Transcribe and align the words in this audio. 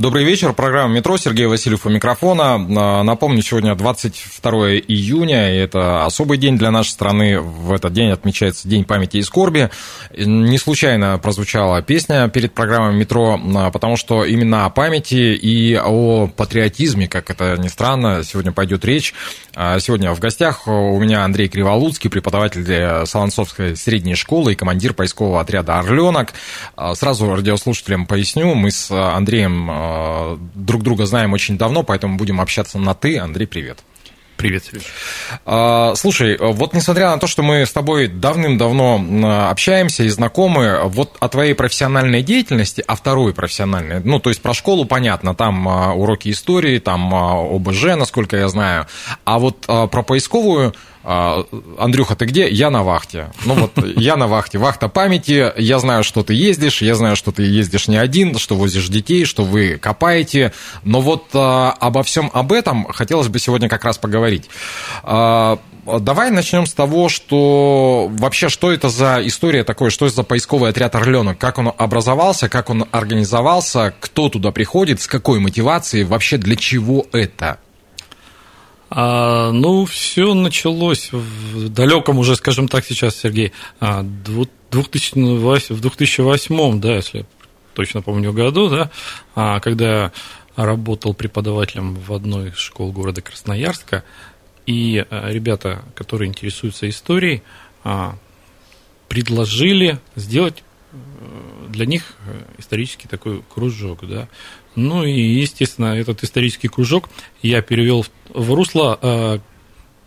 Добрый 0.00 0.24
вечер. 0.24 0.54
Программа 0.54 0.94
«Метро». 0.94 1.18
Сергей 1.18 1.44
Васильев 1.44 1.84
у 1.84 1.90
микрофона. 1.90 2.54
А, 2.54 3.02
Напомню, 3.02 3.42
сегодня 3.42 3.74
22 3.74 4.52
июня, 4.78 5.54
и 5.54 5.58
это 5.58 6.06
особый 6.06 6.38
день 6.38 6.56
для 6.56 6.70
нашей 6.70 6.92
страны. 6.92 7.38
В 7.38 7.70
этот 7.70 7.92
день 7.92 8.08
отмечается 8.10 8.66
День 8.66 8.86
памяти 8.86 9.18
и 9.18 9.22
скорби. 9.22 9.68
Не 10.16 10.56
случайно 10.56 11.18
прозвучала 11.18 11.82
песня 11.82 12.26
перед 12.28 12.54
программой 12.54 12.94
«Метро», 12.94 13.38
а, 13.54 13.70
потому 13.70 13.98
что 13.98 14.24
именно 14.24 14.64
о 14.64 14.70
памяти 14.70 15.34
и 15.34 15.74
о 15.74 16.28
патриотизме, 16.28 17.06
как 17.06 17.28
это 17.28 17.58
ни 17.58 17.68
странно, 17.68 18.24
сегодня 18.24 18.52
пойдет 18.52 18.86
речь. 18.86 19.12
А, 19.54 19.78
Сегодня 19.80 20.14
в 20.14 20.18
гостях 20.18 20.66
у 20.66 20.98
меня 20.98 21.24
Андрей 21.24 21.50
Криволуцкий, 21.50 22.08
преподаватель 22.08 23.04
Солонцовской 23.04 23.76
средней 23.76 24.14
школы 24.14 24.54
и 24.54 24.56
командир 24.56 24.94
поискового 24.94 25.42
отряда 25.42 25.78
«Орленок». 25.78 26.32
Сразу 26.94 27.34
радиослушателям 27.34 28.06
поясню, 28.06 28.54
мы 28.54 28.70
с 28.70 28.90
Андреем 28.90 29.89
друг 30.54 30.82
друга 30.82 31.06
знаем 31.06 31.32
очень 31.32 31.58
давно, 31.58 31.82
поэтому 31.82 32.16
будем 32.16 32.40
общаться 32.40 32.78
на 32.78 32.94
«ты». 32.94 33.18
Андрей, 33.18 33.46
привет. 33.46 33.78
Привет, 34.40 34.64
Сереж. 34.64 34.84
А, 35.44 35.94
Слушай, 35.96 36.38
вот 36.40 36.72
несмотря 36.72 37.10
на 37.10 37.18
то, 37.18 37.26
что 37.26 37.42
мы 37.42 37.66
с 37.66 37.72
тобой 37.72 38.08
давным-давно 38.08 39.48
общаемся 39.50 40.04
и 40.04 40.08
знакомы, 40.08 40.80
вот 40.84 41.18
о 41.20 41.28
твоей 41.28 41.52
профессиональной 41.52 42.22
деятельности, 42.22 42.82
а 42.86 42.96
второй 42.96 43.34
профессиональной, 43.34 44.00
ну, 44.02 44.18
то 44.18 44.30
есть 44.30 44.40
про 44.40 44.54
школу 44.54 44.86
понятно, 44.86 45.34
там 45.34 45.68
а, 45.68 45.92
уроки 45.92 46.30
истории, 46.30 46.78
там 46.78 47.14
ОБЖ, 47.14 47.96
насколько 47.96 48.38
я 48.38 48.48
знаю, 48.48 48.86
а 49.24 49.38
вот 49.38 49.66
про 49.66 50.02
поисковую 50.02 50.74
Андрюха, 51.02 52.14
ты 52.14 52.26
где? 52.26 52.48
Я 52.48 52.70
на 52.70 52.82
вахте. 52.82 53.32
Ну 53.44 53.54
вот, 53.54 53.72
я 53.96 54.16
на 54.16 54.26
вахте. 54.26 54.58
Вахта 54.58 54.88
памяти. 54.88 55.52
Я 55.56 55.78
знаю, 55.78 56.04
что 56.04 56.22
ты 56.22 56.34
ездишь. 56.34 56.82
Я 56.82 56.94
знаю, 56.94 57.16
что 57.16 57.32
ты 57.32 57.42
ездишь 57.42 57.88
не 57.88 57.96
один, 57.96 58.38
что 58.38 58.54
возишь 58.54 58.88
детей, 58.88 59.24
что 59.24 59.44
вы 59.44 59.78
копаете. 59.78 60.52
Но 60.84 61.00
вот 61.00 61.26
а, 61.32 61.74
обо 61.80 62.02
всем 62.02 62.30
об 62.34 62.52
этом 62.52 62.86
хотелось 62.92 63.28
бы 63.28 63.38
сегодня 63.38 63.68
как 63.68 63.84
раз 63.84 63.98
поговорить. 63.98 64.50
А, 65.02 65.58
Давай 65.98 66.30
начнем 66.30 66.66
с 66.66 66.74
того, 66.74 67.08
что 67.08 68.08
вообще, 68.12 68.48
что 68.48 68.70
это 68.70 68.88
за 68.90 69.20
история 69.24 69.64
такое, 69.64 69.90
что 69.90 70.06
это 70.06 70.16
за 70.16 70.22
поисковый 70.22 70.70
отряд 70.70 70.94
«Орленок», 70.94 71.38
как 71.38 71.58
он 71.58 71.72
образовался, 71.76 72.48
как 72.48 72.70
он 72.70 72.86
организовался, 72.90 73.94
кто 73.98 74.28
туда 74.28 74.52
приходит, 74.52 75.00
с 75.00 75.06
какой 75.06 75.40
мотивацией, 75.40 76.04
вообще 76.04 76.36
для 76.36 76.56
чего 76.56 77.06
это? 77.12 77.58
А, 78.90 79.52
ну, 79.52 79.84
все 79.84 80.34
началось 80.34 81.12
в 81.12 81.68
далеком 81.68 82.18
уже, 82.18 82.34
скажем 82.34 82.66
так, 82.66 82.84
сейчас, 82.84 83.16
Сергей, 83.16 83.52
а, 83.78 84.02
дву- 84.02 84.48
2008, 84.72 85.74
в 85.74 85.80
2008, 85.80 86.80
да, 86.80 86.96
если 86.96 87.24
точно 87.74 88.02
помню 88.02 88.32
году, 88.32 88.68
да, 88.68 88.90
а, 89.36 89.60
когда 89.60 90.12
работал 90.56 91.14
преподавателем 91.14 91.94
в 91.94 92.12
одной 92.12 92.48
из 92.48 92.56
школ 92.56 92.90
города 92.90 93.22
Красноярска, 93.22 94.02
и 94.66 95.04
а, 95.08 95.30
ребята, 95.30 95.84
которые 95.94 96.28
интересуются 96.28 96.88
историей, 96.88 97.42
а, 97.84 98.16
предложили 99.08 100.00
сделать 100.16 100.64
для 101.70 101.86
них 101.86 102.14
э, 102.26 102.42
исторический 102.58 103.08
такой 103.08 103.42
кружок, 103.52 104.06
да. 104.06 104.28
Ну 104.76 105.04
и, 105.04 105.20
естественно, 105.20 105.96
этот 105.96 106.22
исторический 106.22 106.68
кружок 106.68 107.08
я 107.42 107.62
перевел 107.62 108.04
в, 108.28 108.52
русло, 108.52 108.98
э, 109.00 109.38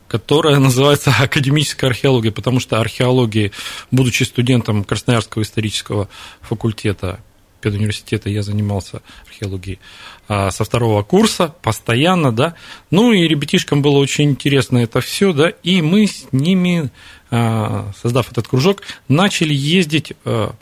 которое 0.08 0.60
называется 0.60 1.14
академическая 1.20 1.90
археология, 1.90 2.32
потому 2.32 2.60
что 2.60 2.80
археологией, 2.80 3.52
будучи 3.92 4.24
студентом 4.24 4.84
Красноярского 4.84 5.42
исторического 5.42 6.10
факультета 6.42 7.20
педуниверситета, 7.64 8.30
я 8.30 8.44
занимался 8.44 9.02
археологией 9.26 9.80
а, 10.28 10.52
со 10.52 10.66
второго 10.66 11.02
курса 11.02 11.56
постоянно, 11.62 12.32
да. 12.32 12.56
Ну 12.92 13.14
и 13.14 13.28
ребятишкам 13.28 13.82
было 13.82 13.98
очень 13.98 14.32
интересно 14.32 14.80
это 14.80 15.00
все, 15.00 15.34
да, 15.34 15.50
и 15.50 15.82
мы 15.82 16.06
с 16.06 16.28
ними, 16.32 16.92
а, 17.32 17.92
создав 18.00 18.32
этот 18.32 18.48
кружок, 18.48 18.82
начали 19.08 19.54
ездить 19.54 20.14
в 20.26 20.56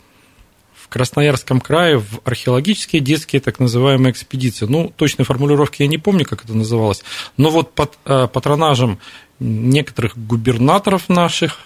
Красноярском 0.92 1.58
крае 1.58 1.98
в 1.98 2.20
археологические 2.24 3.00
детские 3.00 3.40
так 3.40 3.58
называемые 3.58 4.12
экспедиции. 4.12 4.66
Ну, 4.66 4.92
точной 4.94 5.24
формулировки 5.24 5.80
я 5.80 5.88
не 5.88 5.96
помню, 5.96 6.26
как 6.26 6.44
это 6.44 6.54
называлось, 6.54 7.02
но 7.38 7.48
вот 7.48 7.72
под 7.72 7.98
а, 8.04 8.26
патронажем 8.26 8.98
некоторых 9.40 10.18
губернаторов 10.18 11.08
наших 11.08 11.60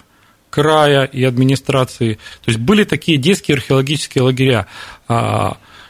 края 0.49 1.03
и 1.03 1.25
администрации. 1.25 2.13
То 2.45 2.51
есть 2.51 2.59
были 2.59 2.85
такие 2.85 3.17
детские 3.17 3.55
археологические 3.55 4.23
лагеря. 4.23 4.67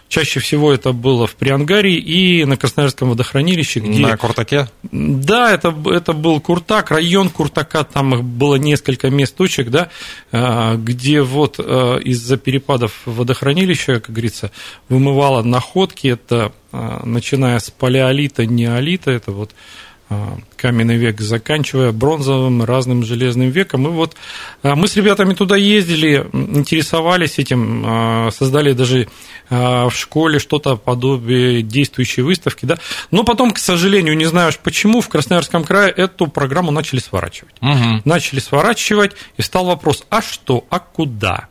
Чаще 0.09 0.39
всего 0.39 0.71
это 0.71 0.93
было 0.93 1.27
в 1.27 1.35
Приангарии 1.35 1.95
и 1.97 2.45
на 2.45 2.55
Красноярском 2.55 3.09
водохранилище, 3.09 3.81
где... 3.81 3.99
На 3.99 4.15
Куртаке? 4.15 4.69
Да, 4.83 5.51
это, 5.53 5.75
это 5.85 6.13
был 6.13 6.39
Куртак, 6.39 6.91
район 6.91 7.29
Куртака, 7.29 7.83
там 7.83 8.15
их 8.15 8.23
было 8.23 8.55
несколько 8.55 9.09
мест 9.09 9.35
точек, 9.35 9.69
да, 9.69 9.89
а, 10.31 10.75
где 10.75 11.21
вот 11.21 11.55
а, 11.59 11.97
из-за 11.97 12.37
перепадов 12.37 12.93
водохранилища, 13.05 13.99
как 13.99 14.11
говорится, 14.11 14.51
вымывало 14.87 15.41
находки, 15.43 16.07
это 16.07 16.53
а, 16.71 17.05
начиная 17.05 17.59
с 17.59 17.69
палеолита, 17.69 18.45
неолита, 18.45 19.11
это 19.11 19.31
вот 19.31 19.51
каменный 20.55 20.95
век, 20.95 21.19
заканчивая 21.19 21.91
бронзовым, 21.91 22.63
разным 22.63 23.03
железным 23.03 23.49
веком. 23.49 23.87
И 23.87 23.89
вот 23.89 24.15
мы 24.63 24.87
с 24.87 24.95
ребятами 24.95 25.33
туда 25.33 25.57
ездили, 25.57 26.25
интересовались 26.31 27.39
этим, 27.39 28.31
создали 28.31 28.71
даже 28.71 29.09
в 29.49 29.91
школе 29.91 30.39
что-то 30.39 30.77
подобие 30.77 31.61
действующей 31.61 32.23
выставки, 32.23 32.65
да. 32.65 32.77
Но 33.11 33.23
потом, 33.23 33.51
к 33.51 33.57
сожалению, 33.57 34.15
не 34.17 34.25
знаю 34.25 34.51
почему, 34.63 35.01
в 35.01 35.09
Красноярском 35.09 35.63
крае 35.63 35.91
эту 35.91 36.27
программу 36.27 36.71
начали 36.71 36.99
сворачивать. 36.99 37.55
Угу. 37.61 38.01
Начали 38.05 38.39
сворачивать, 38.39 39.11
и 39.35 39.41
стал 39.41 39.65
вопрос, 39.65 40.05
а 40.09 40.21
что, 40.21 40.65
а 40.69 40.79
куда? 40.79 41.47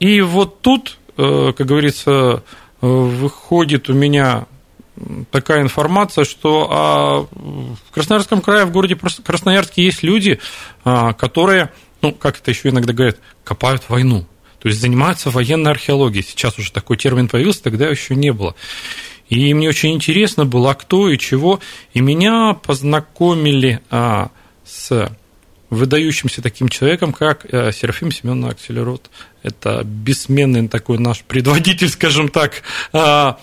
И 0.00 0.20
вот 0.22 0.62
тут, 0.62 0.98
как 1.16 1.56
говорится, 1.56 2.42
выходит 2.80 3.88
у 3.88 3.94
меня 3.94 4.46
такая 5.30 5.62
информация, 5.62 6.24
что 6.24 6.68
а, 6.70 7.20
в 7.32 7.92
Красноярском 7.92 8.40
крае, 8.40 8.64
в 8.64 8.72
городе 8.72 8.96
Красноярске 8.96 9.82
есть 9.84 10.02
люди, 10.02 10.40
а, 10.84 11.12
которые, 11.12 11.72
ну, 12.02 12.12
как 12.12 12.38
это 12.38 12.50
еще 12.50 12.68
иногда 12.68 12.92
говорят, 12.92 13.18
копают 13.42 13.88
войну. 13.88 14.26
То 14.60 14.68
есть 14.68 14.80
занимаются 14.80 15.30
военной 15.30 15.72
археологией. 15.72 16.24
Сейчас 16.24 16.58
уже 16.58 16.72
такой 16.72 16.96
термин 16.96 17.28
появился, 17.28 17.62
тогда 17.62 17.88
еще 17.88 18.14
не 18.14 18.32
было. 18.32 18.54
И 19.28 19.52
мне 19.52 19.68
очень 19.68 19.92
интересно 19.92 20.44
было, 20.44 20.74
кто 20.74 21.10
и 21.10 21.18
чего. 21.18 21.60
И 21.92 22.00
меня 22.00 22.54
познакомили 22.54 23.80
а, 23.90 24.30
с 24.64 25.10
выдающимся 25.70 26.40
таким 26.40 26.68
человеком, 26.68 27.12
как 27.12 27.46
а, 27.52 27.72
Серафим 27.72 28.10
Семеновна 28.10 28.50
Акселерот. 28.50 29.10
Это 29.42 29.82
бессменный 29.84 30.68
такой 30.68 30.98
наш 30.98 31.22
предводитель, 31.22 31.88
скажем 31.88 32.28
так, 32.28 32.62
а, 32.92 33.38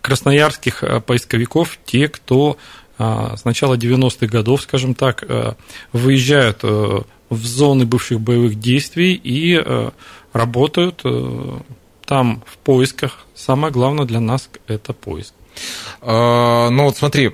красноярских 0.00 0.82
э, 0.82 1.00
поисковиков, 1.00 1.78
те, 1.84 2.08
кто 2.08 2.56
а, 2.96 3.36
с 3.36 3.44
начала 3.44 3.74
90-х 3.76 4.26
годов, 4.26 4.62
скажем 4.62 4.94
так, 4.94 5.24
э, 5.26 5.54
выезжают 5.92 6.60
э, 6.62 7.00
в 7.30 7.46
зоны 7.46 7.84
бывших 7.86 8.20
боевых 8.20 8.60
действий 8.60 9.14
и 9.14 9.60
работают 10.32 11.02
там 12.04 12.42
в 12.46 12.58
поисках. 12.58 13.24
Самое 13.34 13.72
главное 13.72 14.04
для 14.04 14.20
нас– 14.20 14.48
это 14.68 14.92
поиск. 14.92 15.32
А, 16.00 16.68
ну 16.70 16.84
вот 16.84 16.96
смотри, 16.96 17.30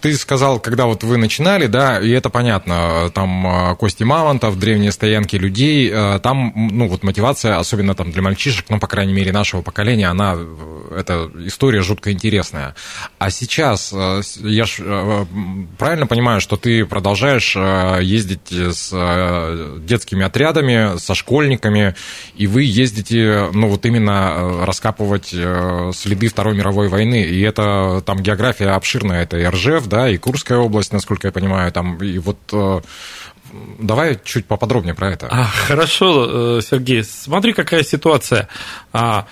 ты 0.00 0.14
сказал, 0.14 0.60
когда 0.60 0.86
вот 0.86 1.04
вы 1.04 1.16
начинали, 1.16 1.66
да, 1.66 2.00
и 2.00 2.10
это 2.10 2.30
понятно, 2.30 3.10
там 3.14 3.46
а, 3.46 3.74
кости 3.74 4.02
мамонтов, 4.02 4.58
древние 4.58 4.92
стоянки 4.92 5.36
людей, 5.36 5.92
там, 6.22 6.52
ну 6.54 6.88
вот 6.88 7.02
мотивация, 7.02 7.58
особенно 7.58 7.94
там 7.94 8.12
для 8.12 8.22
мальчишек, 8.22 8.66
ну, 8.68 8.78
по 8.78 8.86
крайней 8.86 9.12
мере, 9.12 9.32
нашего 9.32 9.62
поколения, 9.62 10.08
она, 10.08 10.36
эта 10.96 11.30
история 11.46 11.82
жутко 11.82 12.12
интересная. 12.12 12.74
А 13.18 13.30
сейчас, 13.30 13.92
я 14.40 14.64
ж 14.64 15.26
правильно 15.78 16.06
понимаю, 16.06 16.40
что 16.40 16.56
ты 16.56 16.86
продолжаешь 16.86 17.56
ездить 18.02 18.50
с 18.50 18.90
детскими 19.80 20.24
отрядами, 20.24 20.98
со 20.98 21.14
школьниками, 21.14 21.94
и 22.36 22.46
вы 22.46 22.62
ездите, 22.62 23.50
ну 23.52 23.68
вот 23.68 23.84
именно 23.86 24.64
раскапывать 24.64 25.34
следы 25.94 26.28
Второй 26.28 26.54
мировой 26.54 26.83
мировой 26.84 26.88
войны, 26.88 27.22
и 27.22 27.40
это 27.40 28.02
там 28.04 28.18
география 28.18 28.70
обширная, 28.70 29.22
это 29.22 29.38
и 29.38 29.44
Ржев, 29.44 29.86
да, 29.86 30.08
и 30.08 30.16
Курская 30.16 30.58
область, 30.58 30.92
насколько 30.92 31.28
я 31.28 31.32
понимаю, 31.32 31.72
там, 31.72 31.98
и 31.98 32.18
вот 32.18 32.38
э, 32.52 32.80
давай 33.78 34.18
чуть 34.24 34.46
поподробнее 34.46 34.94
про 34.94 35.10
это. 35.10 35.28
А, 35.30 35.44
хорошо, 35.44 36.58
э, 36.58 36.60
Сергей, 36.62 37.04
смотри, 37.04 37.52
какая 37.52 37.82
ситуация. 37.82 38.48
А, 38.92 39.26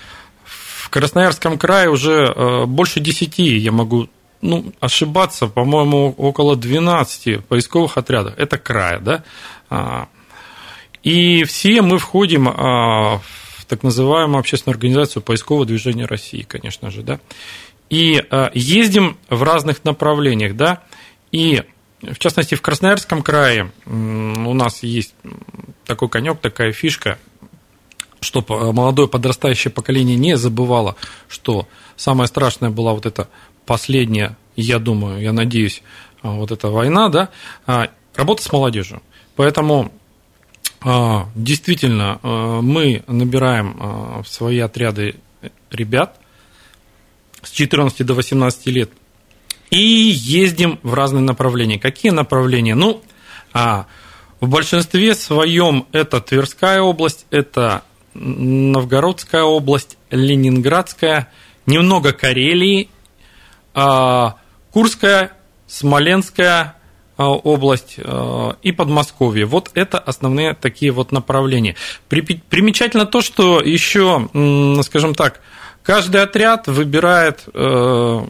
в 0.45 0.89
Красноярском 0.89 1.57
крае 1.57 1.89
уже 1.89 2.33
э, 2.35 2.65
больше 2.65 2.99
десяти, 2.99 3.57
я 3.57 3.71
могу 3.71 4.09
ну, 4.41 4.73
ошибаться, 4.81 5.47
по-моему, 5.47 6.13
около 6.17 6.55
12 6.55 7.45
поисковых 7.45 7.97
отрядов. 7.97 8.33
Это 8.37 8.57
край, 8.57 8.99
да? 8.99 9.23
А, 9.69 10.07
и 11.01 11.43
все 11.45 11.81
мы 11.81 11.97
входим 11.97 12.49
а, 12.49 13.19
в 13.19 13.42
так 13.73 13.81
называемую 13.81 14.39
общественную 14.39 14.75
организацию 14.75 15.23
поискового 15.23 15.65
движения 15.65 16.05
России, 16.05 16.43
конечно 16.43 16.91
же, 16.91 17.01
да? 17.01 17.19
И 17.89 18.23
а, 18.29 18.51
ездим 18.53 19.17
в 19.29 19.41
разных 19.41 19.83
направлениях, 19.83 20.55
да? 20.55 20.83
И 21.31 21.63
в 22.03 22.19
частности, 22.19 22.53
в 22.53 22.61
Красноярском 22.61 23.23
крае 23.23 23.71
у 23.87 24.53
нас 24.53 24.83
есть 24.83 25.15
такой 25.85 26.07
конек, 26.09 26.39
такая 26.39 26.71
фишка, 26.71 27.17
чтобы 28.19 28.71
молодое 28.73 29.07
подрастающее 29.07 29.71
поколение 29.71 30.17
не 30.17 30.37
забывало, 30.37 30.95
что 31.27 31.67
самое 31.95 32.27
страшное 32.27 32.69
была 32.69 32.93
вот 32.93 33.07
эта 33.07 33.27
последняя, 33.65 34.37
я 34.55 34.77
думаю, 34.77 35.19
я 35.19 35.33
надеюсь, 35.33 35.81
вот 36.21 36.51
эта 36.51 36.67
война, 36.67 37.09
да, 37.09 37.29
работа 38.15 38.43
с 38.43 38.51
молодежью. 38.51 39.01
Поэтому 39.35 39.91
действительно, 41.35 42.19
а, 42.21 42.61
мы 42.61 43.03
набираем 43.07 43.77
а, 43.79 44.21
в 44.23 44.27
свои 44.27 44.59
отряды 44.59 45.15
ребят 45.71 46.19
с 47.41 47.51
14 47.51 48.05
до 48.05 48.13
18 48.13 48.67
лет 48.67 48.89
и 49.69 49.77
ездим 49.77 50.79
в 50.83 50.93
разные 50.93 51.21
направления. 51.21 51.79
Какие 51.79 52.11
направления? 52.11 52.75
Ну, 52.75 53.01
в 53.53 53.85
большинстве 54.39 55.15
своем 55.15 55.87
это 55.91 56.21
Тверская 56.21 56.79
область, 56.81 57.25
это 57.31 57.83
Новгородская 58.13 59.43
область, 59.43 59.97
Ленинградская, 60.11 61.31
немного 61.65 62.13
Карелии, 62.13 62.89
Курская, 63.73 65.31
Смоленская, 65.67 66.61
а, 66.61 66.82
область 67.17 67.95
а, 67.99 68.55
и 68.61 68.71
Подмосковье. 68.71 69.45
Вот 69.45 69.69
это 69.73 69.99
основные 69.99 70.53
такие 70.53 70.91
вот 70.91 71.11
направления. 71.11 71.75
Примечательно 72.09 73.05
то, 73.05 73.21
что 73.21 73.61
еще, 73.61 74.29
скажем 74.83 75.13
так, 75.13 75.41
каждый 75.83 76.21
отряд 76.21 76.67
выбирает 76.67 77.43
э, 77.53 78.25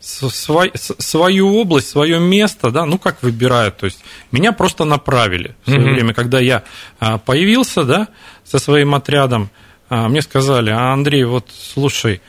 свою 0.00 1.56
область, 1.56 1.88
свое 1.88 2.18
место, 2.18 2.70
да, 2.70 2.86
ну 2.86 2.98
как 2.98 3.22
выбирают, 3.22 3.78
то 3.78 3.86
есть 3.86 4.04
меня 4.32 4.52
просто 4.52 4.84
направили 4.84 5.56
в 5.64 5.70
свое 5.70 5.80
mm-hmm. 5.80 5.92
время, 5.94 6.14
когда 6.14 6.40
я 6.40 6.62
а, 7.00 7.18
появился, 7.18 7.84
да, 7.84 8.08
со 8.44 8.58
своим 8.58 8.94
отрядом, 8.94 9.50
мне 9.90 10.22
сказали, 10.22 10.70
а 10.70 10.92
Андрей, 10.92 11.24
вот 11.24 11.50
слушай, 11.52 12.20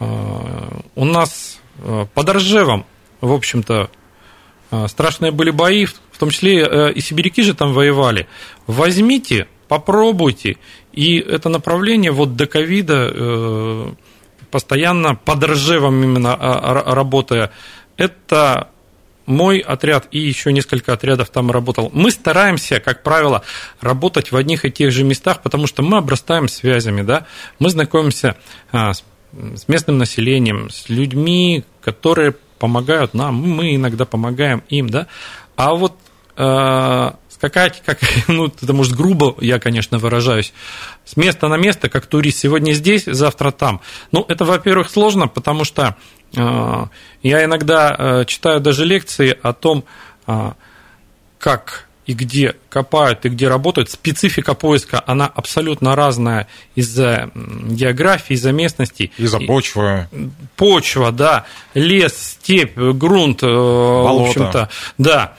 у 0.00 1.04
нас 1.04 1.60
под 2.14 2.28
Ржевом, 2.28 2.84
в 3.20 3.32
общем-то, 3.32 3.74
а, 3.74 3.88
страшные 4.88 5.32
были 5.32 5.50
бои, 5.50 5.84
в 5.84 6.18
том 6.18 6.30
числе 6.30 6.64
э, 6.64 6.92
и 6.92 7.00
сибиряки 7.00 7.42
же 7.42 7.54
там 7.54 7.72
воевали. 7.72 8.26
Возьмите, 8.66 9.46
попробуйте. 9.68 10.56
И 10.92 11.18
это 11.18 11.48
направление 11.48 12.10
вот 12.10 12.36
до 12.36 12.46
ковида 12.46 13.10
э, 13.12 13.92
постоянно 14.50 15.14
под 15.14 15.44
Ржевом 15.44 16.02
именно 16.02 16.34
а, 16.34 16.94
работая, 16.94 17.50
это 17.96 18.70
мой 19.26 19.58
отряд 19.58 20.06
и 20.12 20.18
еще 20.18 20.52
несколько 20.52 20.92
отрядов 20.92 21.30
там 21.30 21.50
работал. 21.50 21.90
Мы 21.92 22.10
стараемся, 22.10 22.80
как 22.80 23.02
правило, 23.02 23.42
работать 23.80 24.30
в 24.30 24.36
одних 24.36 24.64
и 24.64 24.70
тех 24.70 24.92
же 24.92 25.04
местах, 25.04 25.42
потому 25.42 25.66
что 25.66 25.82
мы 25.82 25.98
обрастаем 25.98 26.48
связями, 26.48 27.02
да, 27.02 27.26
мы 27.58 27.70
знакомимся 27.70 28.36
а, 28.72 28.92
с 28.94 29.02
местным 29.68 29.98
населением, 29.98 30.70
с 30.70 30.88
людьми, 30.88 31.64
которые 31.82 32.34
помогают 32.58 33.14
нам, 33.14 33.34
мы 33.36 33.74
иногда 33.74 34.04
помогаем 34.04 34.62
им, 34.68 34.88
да, 34.88 35.06
а 35.56 35.74
вот 35.74 35.94
э, 36.36 37.10
скакать, 37.36 37.82
как, 37.84 37.98
ну, 38.28 38.46
это 38.46 38.72
может 38.72 38.94
грубо, 38.96 39.34
я, 39.40 39.58
конечно, 39.58 39.98
выражаюсь, 39.98 40.52
с 41.04 41.16
места 41.16 41.48
на 41.48 41.56
место, 41.56 41.88
как 41.88 42.06
турист, 42.06 42.38
сегодня 42.38 42.72
здесь, 42.72 43.04
завтра 43.04 43.50
там. 43.50 43.80
Ну, 44.10 44.24
это, 44.28 44.44
во-первых, 44.44 44.90
сложно, 44.90 45.28
потому 45.28 45.64
что 45.64 45.96
э, 46.34 46.84
я 47.22 47.44
иногда 47.44 47.94
э, 47.96 48.24
читаю 48.26 48.60
даже 48.60 48.84
лекции 48.84 49.36
о 49.42 49.52
том, 49.52 49.84
э, 50.26 50.52
как 51.38 51.85
и 52.06 52.12
где 52.12 52.54
копают, 52.68 53.26
и 53.26 53.28
где 53.28 53.48
работают, 53.48 53.90
специфика 53.90 54.54
поиска, 54.54 55.02
она 55.06 55.26
абсолютно 55.26 55.96
разная 55.96 56.46
из-за 56.74 57.30
географии, 57.34 58.34
из-за 58.34 58.52
местности. 58.52 59.12
Из-за 59.18 59.40
почвы. 59.40 60.08
Почва, 60.56 61.12
да. 61.12 61.46
Лес, 61.74 62.38
степь, 62.40 62.76
грунт, 62.76 63.42
э, 63.42 63.46
Болото. 63.46 64.24
в 64.24 64.28
общем-то. 64.28 64.70
Да. 64.98 65.36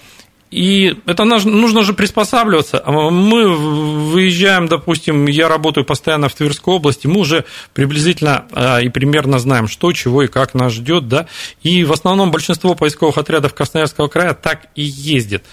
И 0.50 0.96
это 1.06 1.25
нужно 1.25 1.84
же 1.84 1.94
приспосабливаться. 1.94 2.81
А 2.84 2.92
мы 2.92 3.54
выезжаем, 3.54 4.68
допустим, 4.68 5.28
я 5.28 5.50
работаю 5.50 5.84
постоянно 5.84 6.30
в 6.30 6.36
Тверской 6.36 6.75
области, 6.75 7.06
мы 7.06 7.20
уже 7.20 7.44
приблизительно 7.74 8.46
а, 8.54 8.80
и 8.80 8.88
примерно 8.88 9.40
знаем, 9.40 9.68
что, 9.68 9.92
чего 9.92 10.24
и 10.24 10.28
как 10.28 10.54
нас 10.54 10.72
ждет, 10.72 11.10
да. 11.10 11.28
И 11.63 11.84
в 11.84 11.92
основном 11.92 12.31
большинство 12.31 12.75
поисковых 12.75 13.18
отрядов 13.18 13.54
Красноярского 13.54 14.08
края 14.08 14.34
так 14.34 14.68
и 14.75 14.84
ездит. 14.84 15.44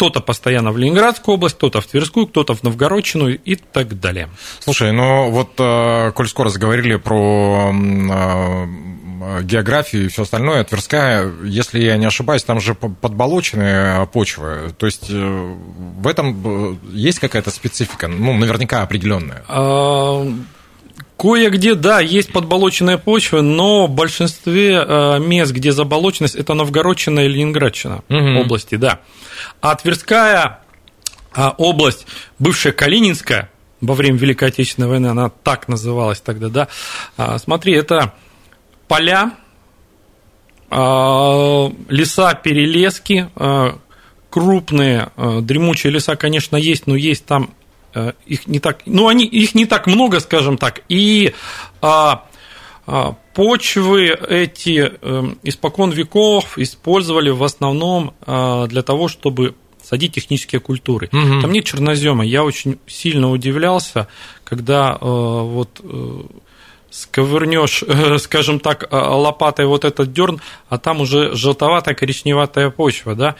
Кто-то 0.00 0.22
постоянно 0.22 0.72
в 0.72 0.78
Ленинградскую 0.78 1.34
область, 1.34 1.56
кто-то 1.56 1.82
в 1.82 1.86
Тверскую, 1.86 2.26
кто-то 2.26 2.54
в 2.54 2.62
Новгородчину 2.62 3.28
и 3.28 3.54
так 3.54 4.00
далее. 4.00 4.30
Слушай, 4.60 4.92
ну 4.92 5.28
вот, 5.28 5.50
э, 5.58 6.12
коль 6.12 6.26
скоро 6.26 6.48
заговорили 6.48 6.96
про 6.96 7.70
э, 7.70 9.42
географию 9.42 10.06
и 10.06 10.08
все 10.08 10.22
остальное, 10.22 10.64
Тверская, 10.64 11.30
если 11.44 11.80
я 11.80 11.98
не 11.98 12.06
ошибаюсь, 12.06 12.44
там 12.44 12.62
же 12.62 12.74
подболоченные 12.74 14.06
почвы. 14.06 14.74
То 14.78 14.86
есть 14.86 15.10
э, 15.10 15.54
в 15.98 16.06
этом 16.06 16.80
есть 16.94 17.18
какая-то 17.18 17.50
специфика, 17.50 18.08
ну, 18.08 18.32
наверняка 18.32 18.80
определенная. 18.80 19.44
Кое-где, 21.20 21.74
да, 21.74 22.00
есть 22.00 22.32
подболоченная 22.32 22.96
почва, 22.96 23.42
но 23.42 23.86
в 23.86 23.90
большинстве 23.90 24.82
э, 24.82 25.18
мест, 25.18 25.52
где 25.52 25.70
заболоченность, 25.70 26.34
это 26.34 26.54
Новгородчина 26.54 27.20
и 27.20 27.28
Ленинградчина 27.28 28.02
угу. 28.08 28.40
области, 28.40 28.76
да. 28.76 29.00
А 29.60 29.74
Тверская 29.74 30.60
а, 31.34 31.54
область, 31.58 32.06
бывшая 32.38 32.72
Калининская, 32.72 33.50
во 33.82 33.92
время 33.92 34.16
Великой 34.16 34.48
Отечественной 34.48 34.88
войны, 34.88 35.08
она 35.08 35.28
так 35.28 35.68
называлась 35.68 36.22
тогда, 36.22 36.48
да. 36.48 36.68
А, 37.18 37.38
смотри, 37.38 37.74
это 37.74 38.14
поля, 38.88 39.32
а, 40.70 41.70
леса, 41.90 42.32
перелески, 42.32 43.28
крупные 44.30 45.10
дремучие 45.42 45.92
леса, 45.92 46.16
конечно, 46.16 46.56
есть, 46.56 46.86
но 46.86 46.96
есть 46.96 47.26
там 47.26 47.50
их 48.26 48.46
не 48.46 48.60
так, 48.60 48.82
ну, 48.86 49.08
они, 49.08 49.24
их 49.24 49.54
не 49.54 49.66
так 49.66 49.86
много, 49.86 50.20
скажем 50.20 50.58
так, 50.58 50.82
и 50.88 51.34
а, 51.80 52.24
а, 52.86 53.14
почвы 53.34 54.08
эти 54.08 54.92
а, 55.00 55.32
испокон 55.44 55.92
веков 55.92 56.58
использовали 56.58 57.30
в 57.30 57.44
основном 57.44 58.14
а, 58.26 58.66
для 58.66 58.82
того, 58.82 59.06
чтобы 59.06 59.54
садить 59.80 60.14
технические 60.14 60.60
культуры. 60.60 61.08
Угу. 61.12 61.40
Там 61.40 61.52
нет 61.52 61.64
чернозема. 61.64 62.24
Я 62.24 62.42
очень 62.42 62.78
сильно 62.88 63.30
удивлялся, 63.30 64.08
когда 64.42 64.98
а, 65.00 65.42
вот 65.42 65.80
сковырнешь, 66.90 67.84
скажем 68.22 68.58
так, 68.58 68.88
лопатой 68.90 69.66
вот 69.66 69.84
этот 69.84 70.12
дерн, 70.12 70.40
а 70.68 70.76
там 70.78 71.00
уже 71.00 71.32
желтоватая 71.36 71.94
коричневатая 71.94 72.70
почва, 72.70 73.14
да, 73.14 73.36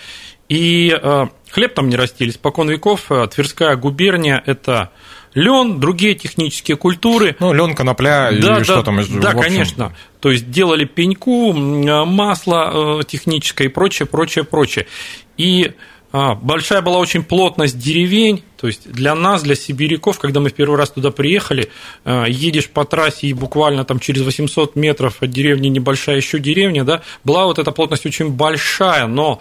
и 0.51 0.93
э, 1.01 1.27
хлеб 1.53 1.75
там 1.75 1.89
не 1.89 1.97
растили. 1.97 2.31
Спокон 2.31 2.69
веков 2.69 3.07
э, 3.11 3.29
Тверская 3.33 3.77
губерния– 3.77 4.43
это 4.47 4.91
лен, 5.33 5.79
другие 5.79 6.17
технические 6.17 6.77
культуры. 6.77 7.37
Ну, 7.39 7.53
лен, 7.53 7.77
конопля 7.77 8.31
да, 8.33 8.37
и 8.37 8.41
да, 8.41 8.65
что 8.65 8.83
там? 8.83 9.01
Да, 9.21 9.33
конечно. 9.33 9.95
То 10.19 10.33
есть 10.33 10.51
делали 10.51 10.85
пеньку, 10.85 11.55
э, 11.55 12.05
масло 12.05 13.01
техническое 13.07 13.67
и 13.67 13.69
прочее, 13.69 14.07
прочее, 14.07 14.43
прочее. 14.43 14.89
И 15.37 15.71
а, 16.13 16.35
большая 16.35 16.83
была 16.83 16.99
очень 16.99 17.23
плотность 17.23 17.79
деревень, 17.79 18.43
то 18.57 18.67
есть 18.67 18.91
для 18.91 19.15
нас, 19.15 19.43
для 19.43 19.55
сибиряков, 19.55 20.19
когда 20.19 20.41
мы 20.41 20.51
в 20.51 20.55
первый 20.55 20.77
раз 20.77 20.91
туда 20.91 21.13
приехали, 21.13 21.71
едешь 22.05 22.69
по 22.69 22.85
трассе 22.85 23.29
и 23.29 23.33
буквально 23.33 23.85
там 23.85 24.01
через 24.01 24.23
800 24.23 24.75
метров 24.75 25.23
от 25.23 25.31
деревни 25.31 25.69
небольшая 25.69 26.17
еще 26.17 26.41
деревня, 26.41 26.83
да, 26.83 27.03
была 27.23 27.45
вот 27.45 27.61
эта 27.61 27.71
плотность 27.71 28.05
очень 28.07 28.31
большая, 28.31 29.07
но 29.07 29.41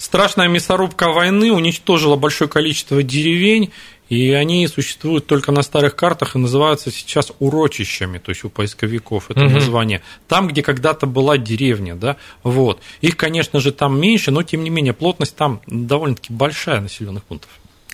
страшная 0.00 0.48
мясорубка 0.48 1.10
войны 1.10 1.52
уничтожила 1.52 2.16
большое 2.16 2.48
количество 2.48 3.02
деревень, 3.02 3.70
и 4.08 4.32
они 4.32 4.66
существуют 4.66 5.26
только 5.26 5.52
на 5.52 5.62
старых 5.62 5.94
картах 5.94 6.34
и 6.34 6.38
называются 6.38 6.90
сейчас 6.90 7.30
урочищами, 7.38 8.18
то 8.18 8.30
есть 8.30 8.42
у 8.42 8.50
поисковиков 8.50 9.30
это 9.30 9.44
угу. 9.44 9.50
название. 9.50 10.02
Там, 10.26 10.48
где 10.48 10.62
когда-то 10.62 11.06
была 11.06 11.38
деревня, 11.38 11.94
да, 11.94 12.16
вот. 12.42 12.80
Их, 13.02 13.16
конечно 13.16 13.60
же, 13.60 13.70
там 13.70 14.00
меньше, 14.00 14.32
но 14.32 14.42
тем 14.42 14.64
не 14.64 14.70
менее 14.70 14.94
плотность 14.94 15.36
там 15.36 15.60
довольно-таки 15.66 16.32
большая 16.32 16.80
населенных 16.80 17.22
пунктов. 17.22 17.50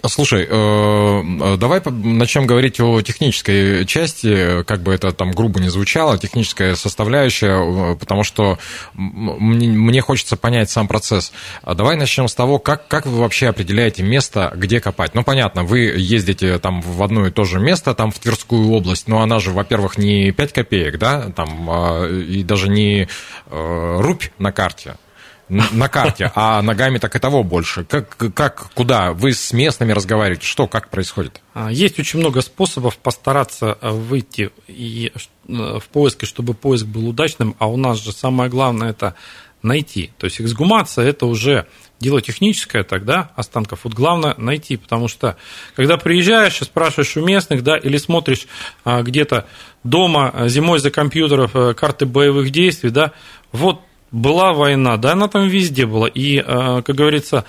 Слушай, 0.08 0.46
э, 0.48 0.50
э, 0.50 1.56
давай 1.56 1.80
начнем 1.84 2.46
говорить 2.46 2.80
о 2.80 3.00
технической 3.02 3.84
части, 3.86 4.62
как 4.64 4.82
бы 4.82 4.92
это 4.92 5.12
там 5.12 5.30
грубо 5.32 5.60
не 5.60 5.68
звучало, 5.68 6.18
техническая 6.18 6.74
составляющая, 6.74 7.92
э, 7.92 7.96
потому 7.96 8.24
что 8.24 8.58
мне 8.94 10.00
хочется 10.00 10.36
понять 10.36 10.70
сам 10.70 10.88
процесс. 10.88 11.32
А 11.62 11.74
давай 11.74 11.96
начнем 11.96 12.28
с 12.28 12.34
того, 12.34 12.58
как, 12.58 12.88
как 12.88 13.06
вы 13.06 13.18
вообще 13.18 13.48
определяете 13.48 14.02
место, 14.02 14.52
где 14.54 14.80
копать. 14.80 15.14
Ну, 15.14 15.24
понятно, 15.24 15.64
вы 15.64 15.80
ездите 15.80 16.58
там 16.58 16.80
в 16.80 17.02
одно 17.02 17.26
и 17.26 17.30
то 17.30 17.44
же 17.44 17.58
место, 17.58 17.94
там 17.94 18.10
в 18.10 18.18
Тверскую 18.18 18.70
область, 18.70 19.08
но 19.08 19.22
она 19.22 19.38
же, 19.38 19.52
во-первых, 19.52 19.98
не 19.98 20.30
5 20.32 20.52
копеек, 20.52 20.98
да, 20.98 21.30
там, 21.34 21.68
а, 21.70 22.06
и 22.06 22.42
даже 22.42 22.68
не 22.68 23.08
рубь 23.50 24.24
на 24.38 24.52
карте, 24.52 24.96
на 25.48 25.88
карте, 25.88 26.30
а 26.34 26.60
ногами 26.62 26.98
так 26.98 27.14
и 27.14 27.18
того 27.18 27.42
больше. 27.42 27.84
Как, 27.84 28.16
как, 28.34 28.70
куда? 28.74 29.12
Вы 29.12 29.32
с 29.32 29.52
местными 29.52 29.92
разговариваете? 29.92 30.46
Что, 30.46 30.66
как 30.66 30.90
происходит? 30.90 31.40
А, 31.54 31.70
есть 31.70 31.98
очень 31.98 32.18
много 32.18 32.40
способов 32.40 32.98
постараться 32.98 33.78
э, 33.80 33.90
выйти 33.90 34.50
и, 34.66 35.12
э, 35.14 35.78
в 35.78 35.88
поиск, 35.92 36.24
чтобы 36.24 36.54
поиск 36.54 36.86
был 36.86 37.08
удачным, 37.08 37.54
а 37.58 37.68
у 37.68 37.76
нас 37.76 38.02
же 38.02 38.12
самое 38.12 38.50
главное 38.50 38.90
это 38.90 39.14
найти. 39.62 40.12
То 40.18 40.26
есть 40.26 40.40
эксгумация 40.40 41.06
это 41.06 41.26
уже 41.26 41.66
дело 41.98 42.20
техническое 42.20 42.82
тогда 42.82 43.30
останков. 43.36 43.80
Вот 43.84 43.94
главное 43.94 44.34
найти, 44.36 44.76
потому 44.76 45.08
что 45.08 45.36
когда 45.74 45.96
приезжаешь 45.96 46.60
и 46.60 46.64
спрашиваешь 46.64 47.16
у 47.16 47.24
местных, 47.24 47.62
да, 47.62 47.76
или 47.76 47.96
смотришь 47.96 48.46
а, 48.84 49.02
где-то 49.02 49.46
дома 49.82 50.32
зимой 50.46 50.78
за 50.78 50.90
компьютеров 50.90 51.54
э, 51.54 51.74
карты 51.74 52.06
боевых 52.06 52.50
действий, 52.50 52.90
да, 52.90 53.12
вот 53.52 53.80
была 54.12 54.52
война, 54.52 54.96
да, 54.96 55.12
она 55.12 55.28
там 55.28 55.48
везде 55.48 55.86
была. 55.86 56.08
И, 56.08 56.38
э, 56.38 56.82
как 56.82 56.94
говорится, 56.94 57.44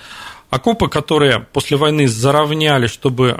окопы, 0.50 0.88
которые 0.88 1.40
после 1.52 1.76
войны 1.76 2.08
заровняли, 2.08 2.86
чтобы 2.86 3.38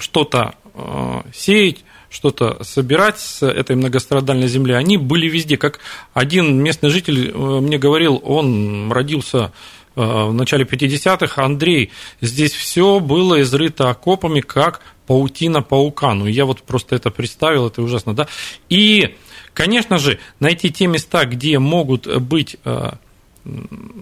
что-то 0.00 0.54
э, 0.74 1.22
сеять, 1.34 1.84
что-то 2.10 2.62
собирать 2.62 3.18
с 3.18 3.46
этой 3.46 3.76
многострадальной 3.76 4.48
земли, 4.48 4.72
они 4.72 4.96
были 4.96 5.28
везде. 5.28 5.56
Как 5.56 5.80
один 6.14 6.62
местный 6.62 6.90
житель 6.90 7.30
э, 7.30 7.36
мне 7.36 7.78
говорил, 7.78 8.20
он 8.24 8.90
родился 8.90 9.52
в 9.94 10.30
начале 10.34 10.66
50-х, 10.66 11.42
Андрей, 11.42 11.90
здесь 12.20 12.52
все 12.52 13.00
было 13.00 13.40
изрыто 13.40 13.88
окопами, 13.88 14.42
как 14.42 14.82
паутина 15.06 15.62
паука. 15.62 16.12
Ну, 16.12 16.26
я 16.26 16.44
вот 16.44 16.62
просто 16.62 16.96
это 16.96 17.10
представил, 17.10 17.68
это 17.68 17.80
ужасно, 17.80 18.14
да. 18.14 18.28
И 18.68 19.16
Конечно 19.56 19.96
же, 19.96 20.18
найти 20.38 20.70
те 20.70 20.86
места, 20.86 21.24
где 21.24 21.58
могут 21.58 22.06
быть 22.20 22.56
э, 22.66 22.90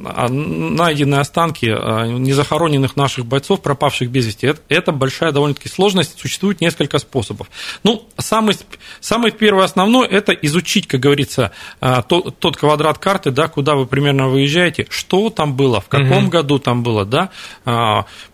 а, 0.05 0.29
найдены 0.29 1.15
останки 1.15 1.67
а, 1.67 2.07
незахороненных 2.07 2.97
наших 2.97 3.25
бойцов, 3.25 3.61
пропавших 3.63 4.11
без 4.11 4.27
вести, 4.27 4.49
это, 4.49 4.61
это 4.69 4.91
большая 4.91 5.31
довольно-таки 5.31 5.69
сложность, 5.69 6.19
существует 6.19 6.61
несколько 6.61 6.99
способов. 6.99 7.49
Ну, 7.85 8.05
самый, 8.19 8.57
самый 8.99 9.31
первый 9.31 9.65
основной– 9.65 10.09
это 10.11 10.33
изучить, 10.33 10.89
как 10.89 10.99
говорится, 10.99 11.53
а, 11.81 12.03
тот, 12.03 12.37
тот 12.41 12.57
квадрат 12.57 12.99
карты, 12.99 13.31
да, 13.31 13.47
куда 13.47 13.77
вы 13.77 13.87
примерно 13.87 14.29
выезжаете, 14.29 14.89
что 14.91 15.31
там 15.31 15.55
было, 15.55 15.81
в 15.81 15.87
каком 15.87 16.25
угу. 16.25 16.31
году 16.31 16.59
там 16.59 16.83
было, 16.83 17.05
да, 17.05 17.31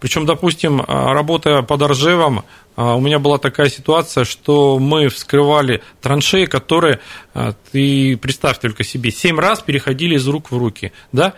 причем, 0.00 0.24
допустим, 0.24 0.80
работая 0.80 1.60
под 1.60 1.82
Ржевом, 1.82 2.38
а, 2.38 2.44
у 2.82 3.00
меня 3.00 3.18
была 3.18 3.38
такая 3.38 3.68
ситуация, 3.68 4.24
что 4.24 4.78
мы 4.78 5.08
вскрывали 5.08 5.82
траншеи, 6.00 6.46
которые, 6.46 7.00
а, 7.34 7.54
ты 7.72 8.16
представь 8.16 8.58
только 8.58 8.84
себе, 8.84 9.10
семь 9.10 9.38
раз 9.38 9.60
переходили 9.60 10.14
из 10.14 10.26
рук 10.26 10.50
в 10.50 10.56
руки, 10.56 10.92
да, 11.12 11.34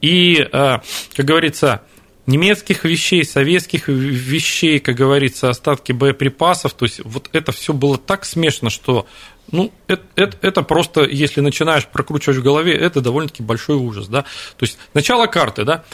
и, 0.00 0.40
а, 0.52 0.82
как 1.14 1.26
говорится, 1.26 1.82
немецких 2.26 2.84
вещей, 2.84 3.24
советских 3.24 3.88
вещей, 3.88 4.78
как 4.78 4.94
говорится, 4.94 5.50
остатки 5.50 5.92
боеприпасов, 5.92 6.74
то 6.74 6.84
есть 6.84 7.00
вот 7.04 7.28
это 7.32 7.52
все 7.52 7.72
было 7.72 7.98
так 7.98 8.24
смешно, 8.24 8.70
что 8.70 9.06
ну, 9.50 9.72
это, 9.86 10.02
это, 10.14 10.36
это 10.42 10.62
просто, 10.62 11.04
если 11.04 11.40
начинаешь 11.40 11.86
прокручивать 11.86 12.38
в 12.38 12.42
голове, 12.42 12.74
это 12.74 13.00
довольно-таки 13.00 13.42
большой 13.42 13.76
ужас, 13.76 14.06
да. 14.06 14.22
То 14.22 14.66
есть 14.66 14.78
начало 14.92 15.26
карты, 15.26 15.64
да. 15.64 15.84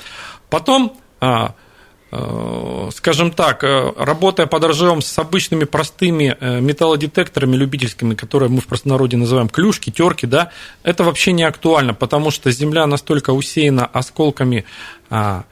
Потом 0.51 0.99
Э, 1.25 1.49
скажем 2.95 3.31
так, 3.31 3.65
э, 3.65 3.93
работая 3.97 4.47
под 4.47 4.65
ржевом 4.65 5.03
с 5.03 5.19
обычными 5.19 5.65
простыми 5.65 6.37
э, 6.39 6.61
металлодетекторами 6.61 7.57
любительскими, 7.57 8.15
которые 8.15 8.49
мы 8.49 8.61
в 8.61 8.67
простонародье 8.67 9.19
называем 9.19 9.49
клюшки, 9.49 9.91
терки, 9.91 10.27
да, 10.27 10.51
это 10.83 11.05
вообще 11.05 11.33
не 11.33 11.43
актуально, 11.43 11.95
потому 11.95 12.31
что 12.31 12.51
земля 12.51 12.87
настолько 12.87 13.31
усеяна 13.31 13.87
осколками 13.87 14.65
а, 15.11 15.45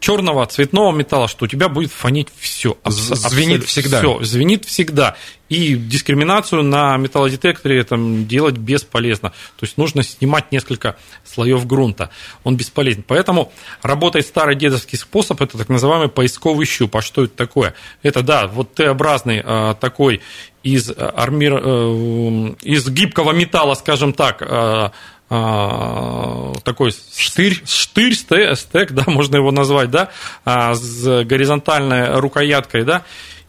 черного 0.00 0.46
цветного 0.46 0.94
металла, 0.94 1.28
что 1.28 1.46
у 1.46 1.48
тебя 1.48 1.68
будет 1.68 1.90
фонить 1.90 2.28
все. 2.38 2.76
Звенит 2.84 3.64
всегда. 3.64 3.98
Все, 3.98 4.22
звенит 4.22 4.64
всегда. 4.64 5.16
И 5.48 5.74
дискриминацию 5.74 6.62
на 6.64 6.96
металлодетекторе 6.96 7.84
там, 7.84 8.26
делать 8.26 8.56
бесполезно. 8.56 9.30
То 9.30 9.64
есть 9.64 9.78
нужно 9.78 10.02
снимать 10.02 10.50
несколько 10.50 10.96
слоев 11.24 11.66
грунта. 11.66 12.10
Он 12.42 12.56
бесполезен. 12.56 13.04
Поэтому 13.06 13.52
работает 13.82 14.26
старый 14.26 14.56
дедовский 14.56 14.98
способ, 14.98 15.40
это 15.40 15.56
так 15.56 15.68
называемый 15.68 16.08
поисковый 16.08 16.66
щуп. 16.66 16.96
А 16.96 17.02
что 17.02 17.24
это 17.24 17.36
такое? 17.36 17.74
Это, 18.02 18.22
да, 18.22 18.48
вот 18.48 18.74
Т-образный 18.74 19.40
а, 19.44 19.74
такой 19.74 20.20
из, 20.66 20.90
армир, 20.96 21.60
э, 21.62 22.54
из 22.62 22.88
гибкого 22.88 23.30
металла, 23.30 23.74
скажем 23.74 24.12
так, 24.12 24.42
а, 24.42 24.46
а, 24.46 24.92
такой 25.28 26.92
штырь, 26.92 27.60
штырь 27.66 28.14
стек, 28.14 28.92
да, 28.92 29.04
можно 29.06 29.36
его 29.36 29.50
назвать, 29.50 29.90
да, 29.90 30.10
а, 30.44 30.74
с 30.74 31.24
горизонтальной 31.24 32.20
рукояткой, 32.20 32.84
да, 32.84 33.02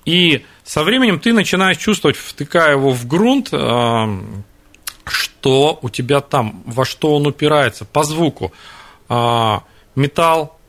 и 0.06 0.46
со 0.64 0.84
временем 0.84 1.20
ты 1.20 1.34
начинаешь 1.34 1.78
чувствовать, 1.78 2.18
втыкая 2.18 2.72
его 2.72 2.92
в 2.92 3.06
грунт, 3.06 3.50
а, 3.52 4.10
что 5.06 5.78
у 5.82 5.90
тебя 5.90 6.22
там, 6.22 6.64
во 6.66 6.84
что 6.84 7.16
он 7.16 7.28
упирается, 7.28 7.86
по 7.86 8.04
звуку. 8.04 8.52
Металл, 9.08 10.60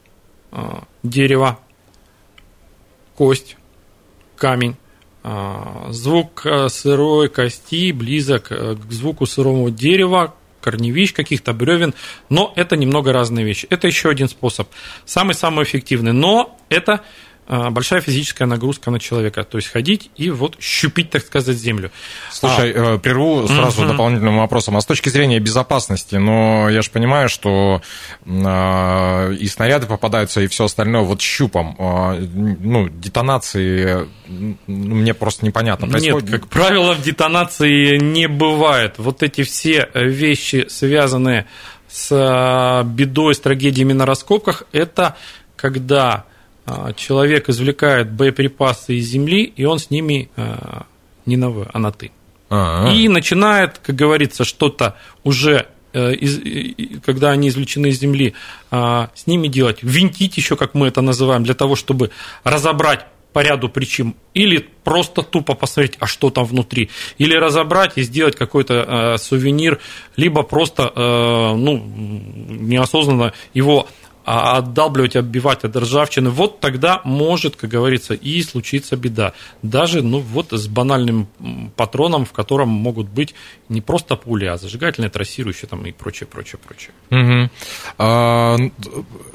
дерево, 1.02 1.58
кость, 3.16 3.56
камень. 4.36 4.76
Звук 5.90 6.46
э, 6.46 6.68
сырой 6.68 7.28
кости 7.28 7.90
близок 7.90 8.52
э, 8.52 8.76
к 8.76 8.92
звуку 8.92 9.26
сырого 9.26 9.70
дерева, 9.70 10.34
корневищ, 10.68 11.14
каких-то 11.14 11.54
бревен, 11.54 11.94
но 12.28 12.52
это 12.56 12.76
немного 12.76 13.12
разные 13.12 13.46
вещи. 13.46 13.66
Это 13.70 13.86
еще 13.86 14.10
один 14.10 14.28
способ, 14.28 14.68
самый-самый 15.06 15.64
эффективный, 15.64 16.12
но 16.12 16.58
это 16.68 17.00
большая 17.48 18.02
физическая 18.02 18.46
нагрузка 18.46 18.90
на 18.90 19.00
человека. 19.00 19.42
То 19.42 19.56
есть 19.58 19.68
ходить 19.68 20.10
и 20.16 20.30
вот 20.30 20.56
щупить, 20.60 21.10
так 21.10 21.24
сказать, 21.24 21.56
землю. 21.56 21.90
Слушай, 22.30 22.72
а, 22.76 22.98
прерву 22.98 23.48
сразу 23.48 23.82
угу. 23.82 23.92
дополнительным 23.92 24.38
вопросом. 24.38 24.76
А 24.76 24.80
с 24.80 24.86
точки 24.86 25.08
зрения 25.08 25.40
безопасности, 25.40 26.16
но 26.16 26.68
я 26.68 26.82
же 26.82 26.90
понимаю, 26.90 27.28
что 27.28 27.80
а, 28.26 29.32
и 29.32 29.46
снаряды 29.46 29.86
попадаются, 29.86 30.42
и 30.42 30.46
все 30.46 30.64
остальное 30.64 31.02
вот 31.02 31.22
щупом. 31.22 31.74
Ну, 31.78 32.88
детонации 32.88 34.06
мне 34.66 35.14
просто 35.14 35.46
непонятно. 35.46 35.88
Происходит... 35.88 36.30
Нет, 36.30 36.40
как 36.40 36.50
правило, 36.50 36.94
в 36.94 37.02
детонации 37.02 37.96
не 37.96 38.28
бывает. 38.28 38.94
Вот 38.98 39.22
эти 39.22 39.42
все 39.42 39.88
вещи, 39.94 40.66
связанные 40.68 41.46
с 41.88 42.84
бедой, 42.84 43.34
с 43.34 43.40
трагедиями 43.40 43.94
на 43.94 44.04
раскопках, 44.04 44.64
это 44.72 45.16
когда 45.56 46.24
человек 46.96 47.48
извлекает 47.48 48.10
боеприпасы 48.12 48.94
из 48.94 49.06
земли, 49.06 49.44
и 49.44 49.64
он 49.64 49.78
с 49.78 49.90
ними 49.90 50.30
а, 50.36 50.86
не 51.26 51.36
на 51.36 51.50
«вы», 51.50 51.66
а 51.72 51.78
на 51.78 51.90
«ты». 51.92 52.10
А-а-а. 52.50 52.92
И 52.92 53.08
начинает, 53.08 53.78
как 53.78 53.94
говорится, 53.94 54.44
что-то 54.44 54.96
уже 55.22 55.66
э, 55.92 56.14
когда 57.04 57.30
они 57.30 57.48
извлечены 57.48 57.88
из 57.88 58.00
земли, 58.00 58.34
с 58.70 59.26
ними 59.26 59.48
делать, 59.48 59.78
винтить 59.82 60.36
еще, 60.36 60.56
как 60.56 60.74
мы 60.74 60.86
это 60.86 61.02
называем, 61.02 61.44
для 61.44 61.54
того, 61.54 61.76
чтобы 61.76 62.10
разобрать 62.44 63.06
по 63.34 63.40
ряду 63.40 63.68
причин, 63.68 64.14
или 64.32 64.66
просто 64.84 65.22
тупо 65.22 65.54
посмотреть, 65.54 65.96
а 66.00 66.06
что 66.06 66.30
там 66.30 66.46
внутри, 66.46 66.88
или 67.18 67.36
разобрать 67.36 67.92
и 67.96 68.02
сделать 68.02 68.36
какой-то 68.36 69.16
сувенир, 69.18 69.78
либо 70.16 70.42
просто 70.42 70.90
ну, 70.96 71.82
неосознанно 72.48 73.34
его 73.52 73.86
отдалбливать, 74.28 75.16
отбивать 75.16 75.64
от 75.64 75.74
ржавчины, 75.74 76.28
вот 76.28 76.60
тогда 76.60 77.00
может, 77.04 77.56
как 77.56 77.70
говорится, 77.70 78.12
и 78.12 78.42
случиться 78.42 78.96
беда. 78.96 79.32
Даже, 79.62 80.02
ну, 80.02 80.18
вот 80.18 80.52
с 80.52 80.68
банальным 80.68 81.28
патроном, 81.76 82.26
в 82.26 82.32
котором 82.32 82.68
могут 82.68 83.08
быть 83.08 83.34
не 83.70 83.80
просто 83.80 84.16
пули, 84.16 84.44
а 84.44 84.58
зажигательные, 84.58 85.08
трассирующие 85.08 85.66
там 85.68 85.86
и 85.86 85.92
прочее, 85.92 86.26
прочее, 86.26 86.60
прочее. 86.62 86.90
Угу. 87.10 87.50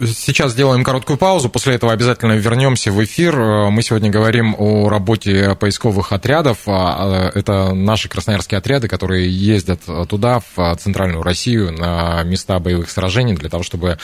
Сейчас 0.05 0.51
сделаем 0.51 0.83
короткую 0.83 1.17
паузу, 1.17 1.49
после 1.49 1.73
этого 1.73 1.91
обязательно 1.91 2.33
вернемся 2.33 2.91
в 2.91 3.03
эфир. 3.03 3.35
Мы 3.71 3.81
сегодня 3.81 4.11
говорим 4.11 4.55
о 4.57 4.89
работе 4.89 5.55
поисковых 5.59 6.11
отрядов. 6.11 6.59
А, 6.67 7.31
это 7.33 7.73
наши 7.73 8.09
красноярские 8.09 8.59
отряды, 8.59 8.87
которые 8.87 9.27
ездят 9.27 9.81
туда, 10.07 10.41
в 10.55 10.75
центральную 10.75 11.23
Россию, 11.23 11.71
на 11.71 12.21
места 12.23 12.59
боевых 12.59 12.91
сражений, 12.91 13.33
для 13.33 13.49
того, 13.49 13.63
чтобы 13.63 13.97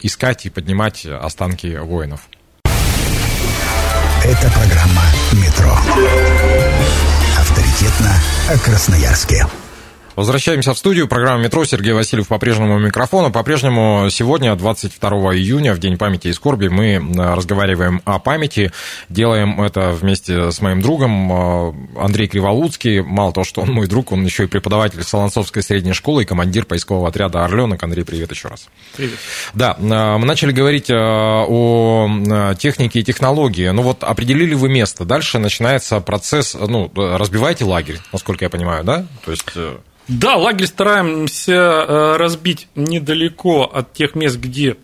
искать 0.00 0.11
и 0.46 0.50
поднимать 0.50 1.06
останки 1.06 1.76
воинов. 1.76 2.22
Это 4.24 4.50
программа 4.52 5.02
«Метро». 5.32 5.76
Авторитетно 7.38 8.14
о 8.48 8.58
Красноярске. 8.58 9.46
Возвращаемся 10.14 10.74
в 10.74 10.78
студию. 10.78 11.08
Программа 11.08 11.44
«Метро». 11.44 11.64
Сергей 11.64 11.94
Васильев 11.94 12.28
по-прежнему 12.28 12.76
у 12.76 12.78
микрофона. 12.78 13.30
По-прежнему 13.30 14.08
сегодня, 14.10 14.54
22 14.54 15.08
июня, 15.36 15.72
в 15.72 15.78
День 15.78 15.96
памяти 15.96 16.28
и 16.28 16.32
скорби, 16.34 16.68
мы 16.68 17.00
разговариваем 17.16 18.02
о 18.04 18.18
памяти. 18.18 18.72
Делаем 19.08 19.62
это 19.62 19.92
вместе 19.92 20.52
с 20.52 20.60
моим 20.60 20.82
другом 20.82 21.32
э, 21.32 21.72
Андрей 21.98 22.28
Криволуцкий. 22.28 23.00
Мало 23.00 23.32
того, 23.32 23.44
что 23.44 23.62
он 23.62 23.70
мой 23.72 23.86
друг, 23.86 24.12
он 24.12 24.22
еще 24.22 24.44
и 24.44 24.46
преподаватель 24.48 25.02
Солонцовской 25.02 25.62
средней 25.62 25.94
школы 25.94 26.24
и 26.24 26.26
командир 26.26 26.66
поискового 26.66 27.08
отряда 27.08 27.46
«Орленок». 27.46 27.82
Андрей, 27.82 28.04
привет 28.04 28.30
еще 28.32 28.48
раз. 28.48 28.68
Привет. 28.94 29.18
Да, 29.54 29.76
э, 29.78 30.18
мы 30.18 30.26
начали 30.26 30.52
говорить 30.52 30.90
э, 30.90 30.94
о 30.94 32.54
технике 32.58 33.00
и 33.00 33.02
технологии. 33.02 33.68
Ну 33.68 33.80
вот 33.80 34.04
определили 34.04 34.52
вы 34.52 34.68
место. 34.68 35.06
Дальше 35.06 35.38
начинается 35.38 36.00
процесс, 36.00 36.54
ну, 36.54 36.92
разбивайте 36.94 37.64
лагерь, 37.64 37.98
насколько 38.12 38.44
я 38.44 38.50
понимаю, 38.50 38.84
да? 38.84 39.06
То 39.24 39.30
есть... 39.30 39.46
Да, 40.08 40.36
лагерь 40.36 40.66
стараемся 40.66 41.52
э, 41.52 42.16
разбить 42.16 42.68
недалеко 42.74 43.64
от 43.64 43.92
тех 43.92 44.14
мест, 44.14 44.36
где 44.36 44.76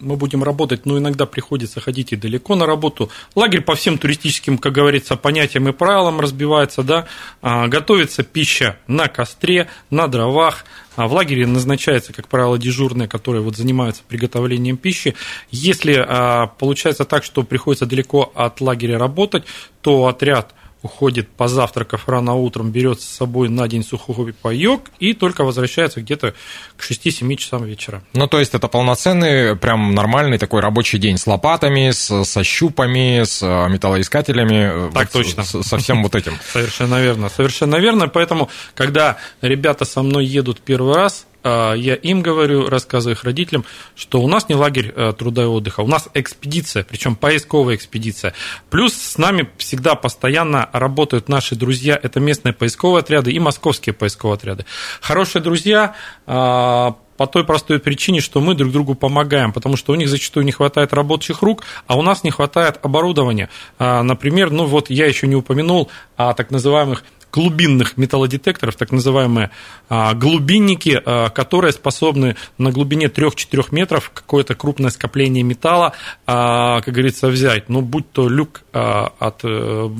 мы 0.00 0.16
будем 0.16 0.44
работать, 0.44 0.86
но 0.86 0.98
иногда 0.98 1.26
приходится 1.26 1.80
ходить 1.80 2.12
и 2.12 2.16
далеко 2.16 2.54
на 2.54 2.66
работу. 2.66 3.10
Лагерь 3.34 3.62
по 3.62 3.74
всем 3.74 3.98
туристическим, 3.98 4.58
как 4.58 4.72
говорится, 4.72 5.16
понятиям 5.16 5.68
и 5.68 5.72
правилам 5.72 6.20
разбивается, 6.20 6.82
да, 6.82 7.06
а, 7.42 7.66
готовится 7.68 8.22
пища 8.22 8.78
на 8.86 9.08
костре, 9.08 9.68
на 9.90 10.06
дровах, 10.06 10.64
а 10.96 11.08
в 11.08 11.12
лагере 11.12 11.46
назначается, 11.46 12.12
как 12.12 12.28
правило, 12.28 12.58
дежурные, 12.58 13.08
которые 13.08 13.42
вот 13.42 13.56
занимаются 13.56 14.02
приготовлением 14.06 14.76
пищи. 14.76 15.14
Если 15.50 15.94
а, 15.94 16.46
получается 16.46 17.04
так, 17.04 17.24
что 17.24 17.42
приходится 17.42 17.86
далеко 17.86 18.30
от 18.34 18.60
лагеря 18.60 18.98
работать, 18.98 19.44
то 19.80 20.06
отряд 20.06 20.54
уходит, 20.82 21.28
позавтракав 21.28 22.08
рано 22.08 22.34
утром, 22.34 22.70
берет 22.70 23.00
с 23.00 23.04
собой 23.04 23.48
на 23.48 23.66
день 23.68 23.84
сухой 23.84 24.32
паек 24.32 24.80
и 24.98 25.12
только 25.12 25.44
возвращается 25.44 26.00
где-то 26.00 26.34
к 26.76 26.82
6-7 26.82 27.36
часам 27.36 27.64
вечера. 27.64 28.02
Ну, 28.12 28.26
то 28.26 28.38
есть 28.38 28.54
это 28.54 28.68
полноценный, 28.68 29.56
прям 29.56 29.94
нормальный 29.94 30.38
такой 30.38 30.60
рабочий 30.60 30.98
день 30.98 31.18
с 31.18 31.26
лопатами, 31.26 31.90
с, 31.90 32.24
со 32.24 32.44
щупами, 32.44 33.24
с 33.24 33.42
э, 33.42 33.68
металлоискателями. 33.68 34.88
Э, 34.88 34.90
так 34.92 35.12
вот, 35.14 35.24
точно. 35.24 35.44
С, 35.44 35.62
со 35.62 35.78
всем 35.78 36.02
вот 36.02 36.14
этим. 36.14 36.34
Совершенно 36.52 37.00
верно, 37.00 37.28
совершенно 37.28 37.76
верно. 37.76 38.08
Поэтому, 38.08 38.48
когда 38.74 39.16
ребята 39.40 39.84
со 39.84 40.02
мной 40.02 40.26
едут 40.26 40.60
первый 40.60 40.94
раз, 40.94 41.26
я 41.44 41.94
им 41.94 42.22
говорю, 42.22 42.68
рассказываю 42.68 43.16
их 43.16 43.24
родителям, 43.24 43.64
что 43.94 44.20
у 44.20 44.28
нас 44.28 44.48
не 44.48 44.54
лагерь 44.54 44.92
э, 44.94 45.12
труда 45.16 45.42
и 45.42 45.46
отдыха, 45.46 45.80
у 45.80 45.86
нас 45.86 46.08
экспедиция, 46.14 46.84
причем 46.84 47.16
поисковая 47.16 47.76
экспедиция. 47.76 48.34
Плюс 48.70 48.94
с 48.94 49.18
нами 49.18 49.48
всегда 49.56 49.94
постоянно 49.94 50.68
работают 50.72 51.28
наши 51.28 51.54
друзья, 51.54 51.98
это 52.00 52.20
местные 52.20 52.52
поисковые 52.52 53.00
отряды 53.00 53.32
и 53.32 53.38
московские 53.38 53.92
поисковые 53.92 54.36
отряды. 54.36 54.64
Хорошие 55.00 55.42
друзья 55.42 55.94
а, 56.26 56.96
по 57.18 57.26
той 57.26 57.44
простой 57.44 57.80
причине, 57.80 58.20
что 58.20 58.40
мы 58.40 58.54
друг 58.54 58.72
другу 58.72 58.94
помогаем, 58.94 59.52
потому 59.52 59.76
что 59.76 59.92
у 59.92 59.96
них 59.96 60.08
зачастую 60.08 60.46
не 60.46 60.52
хватает 60.52 60.92
рабочих 60.94 61.42
рук, 61.42 61.64
а 61.86 61.98
у 61.98 62.02
нас 62.02 62.24
не 62.24 62.30
хватает 62.30 62.78
оборудования. 62.82 63.50
А, 63.78 64.02
например, 64.02 64.50
ну 64.50 64.66
вот 64.66 64.88
я 64.88 65.06
еще 65.06 65.26
не 65.26 65.34
упомянул 65.34 65.90
о 66.16 66.32
так 66.32 66.50
называемых 66.50 67.04
глубинных 67.32 67.96
металлодетекторов, 67.96 68.76
так 68.76 68.92
называемые 68.92 69.50
а, 69.88 70.14
глубинники, 70.14 71.00
а, 71.04 71.28
которые 71.30 71.72
способны 71.72 72.36
на 72.56 72.70
глубине 72.70 73.06
3-4 73.06 73.66
метров 73.70 74.10
какое-то 74.14 74.54
крупное 74.54 74.90
скопление 74.90 75.42
металла, 75.42 75.92
а, 76.26 76.80
как 76.80 76.94
говорится, 76.94 77.28
взять. 77.28 77.68
Ну, 77.68 77.82
будь 77.82 78.10
то 78.10 78.28
люк 78.28 78.62
от 78.72 79.40
э, 79.44 79.90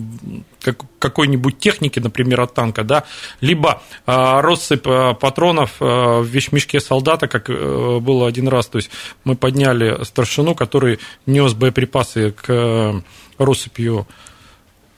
какой-нибудь 0.98 1.58
техники, 1.58 1.98
например, 1.98 2.40
от 2.40 2.54
танка, 2.54 2.84
да, 2.84 3.04
либо 3.40 3.82
россыпь 4.06 4.86
патронов 5.20 5.76
в 5.80 6.24
вещмешке 6.24 6.80
солдата, 6.80 7.28
как 7.28 7.50
э, 7.50 7.98
было 8.00 8.28
один 8.28 8.48
раз, 8.48 8.66
то 8.66 8.76
есть 8.76 8.90
мы 9.24 9.36
подняли 9.36 10.04
старшину, 10.04 10.54
который 10.54 10.98
нес 11.26 11.54
боеприпасы 11.54 12.32
к 12.32 12.44
э, 12.48 13.00
россыпью 13.38 14.06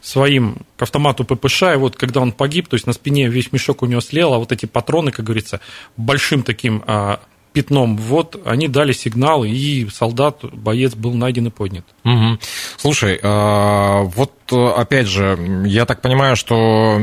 своим 0.01 0.59
к 0.77 0.83
автомату 0.83 1.25
ППШ, 1.25 1.63
и 1.63 1.77
вот 1.77 1.97
когда 1.97 2.21
он 2.21 2.33
погиб, 2.33 2.69
то 2.69 2.75
есть 2.75 2.87
на 2.87 2.93
спине 2.93 3.29
весь 3.29 3.53
мешок 3.53 3.83
у 3.83 3.87
него 3.87 4.01
слел, 4.01 4.35
а 4.35 4.39
вот 4.39 4.53
эти 4.53 4.67
патроны, 4.67 5.11
как 5.11 5.25
говорится, 5.25 5.61
большим 5.97 6.43
таким 6.43 6.83
а, 6.87 7.21
пятном, 7.53 7.97
вот 7.97 8.41
они 8.45 8.69
дали 8.69 8.93
сигнал, 8.93 9.45
и 9.45 9.89
солдат, 9.89 10.45
боец 10.53 10.95
был 10.95 11.15
найден 11.15 11.49
и 11.49 11.51
поднят. 11.51 11.85
Угу. 12.05 12.39
Слушай, 12.79 13.21
а, 13.23 14.03
вот 14.03 14.33
опять 14.53 15.07
же, 15.07 15.39
я 15.67 15.85
так 15.87 16.01
понимаю, 16.01 16.35
что 16.35 17.01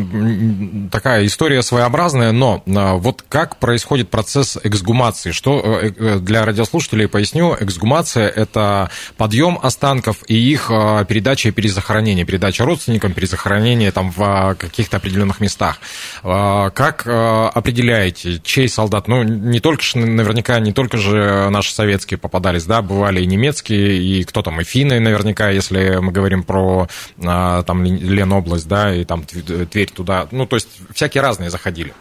такая 0.92 1.26
история 1.26 1.62
своеобразная, 1.62 2.32
но 2.32 2.64
а, 2.68 2.96
вот 2.96 3.24
как 3.30 3.58
происходит 3.58 4.10
процесс 4.10 4.58
эксгумации? 4.64 5.32
Что 5.32 5.60
э, 5.60 5.92
э, 5.96 6.20
для 6.20 6.46
радиослушателей 6.46 7.08
поясню, 7.08 7.56
эксгумация– 7.60 8.28
это 8.36 8.90
подъем 9.18 9.60
останков 9.62 10.18
и 10.28 10.36
их 10.36 10.72
а, 10.72 11.06
передача 11.06 11.50
и 11.50 11.52
перезахоронение, 11.52 12.26
передача 12.26 12.66
родственникам, 12.66 13.14
перезахоронение 13.14 13.92
там 13.92 14.12
в 14.12 14.56
каких-то 14.56 14.98
определенных 14.98 15.40
местах. 15.40 15.80
Как 16.24 17.06
определяете, 17.08 18.40
чей 18.44 18.68
солдат? 18.68 19.08
Ну, 19.08 19.24
не 19.24 19.60
только 19.60 19.84
наверняка, 19.96 20.60
не 20.60 20.74
только 20.74 20.98
же 20.98 21.50
наши 21.50 21.74
советские 21.74 22.18
попадались, 22.18 22.66
да, 22.66 22.82
бывали 22.82 23.22
и 23.22 23.26
немецкие, 23.26 23.98
и 23.98 24.24
кто 24.24 24.42
там, 24.42 24.60
и 24.62 24.64
финны 24.64 24.87
наверняка, 24.88 25.50
если 25.50 25.98
мы 25.98 26.12
говорим 26.12 26.44
про 26.44 26.88
там 27.20 27.84
Ленобласть, 27.84 28.68
да, 28.68 28.94
и 28.94 29.06
там 29.06 29.24
Тверь 29.24 29.92
туда, 29.92 30.28
ну, 30.32 30.46
то 30.46 30.56
есть 30.56 30.70
всякие 30.94 31.22
разные 31.22 31.50
заходили. 31.50 31.94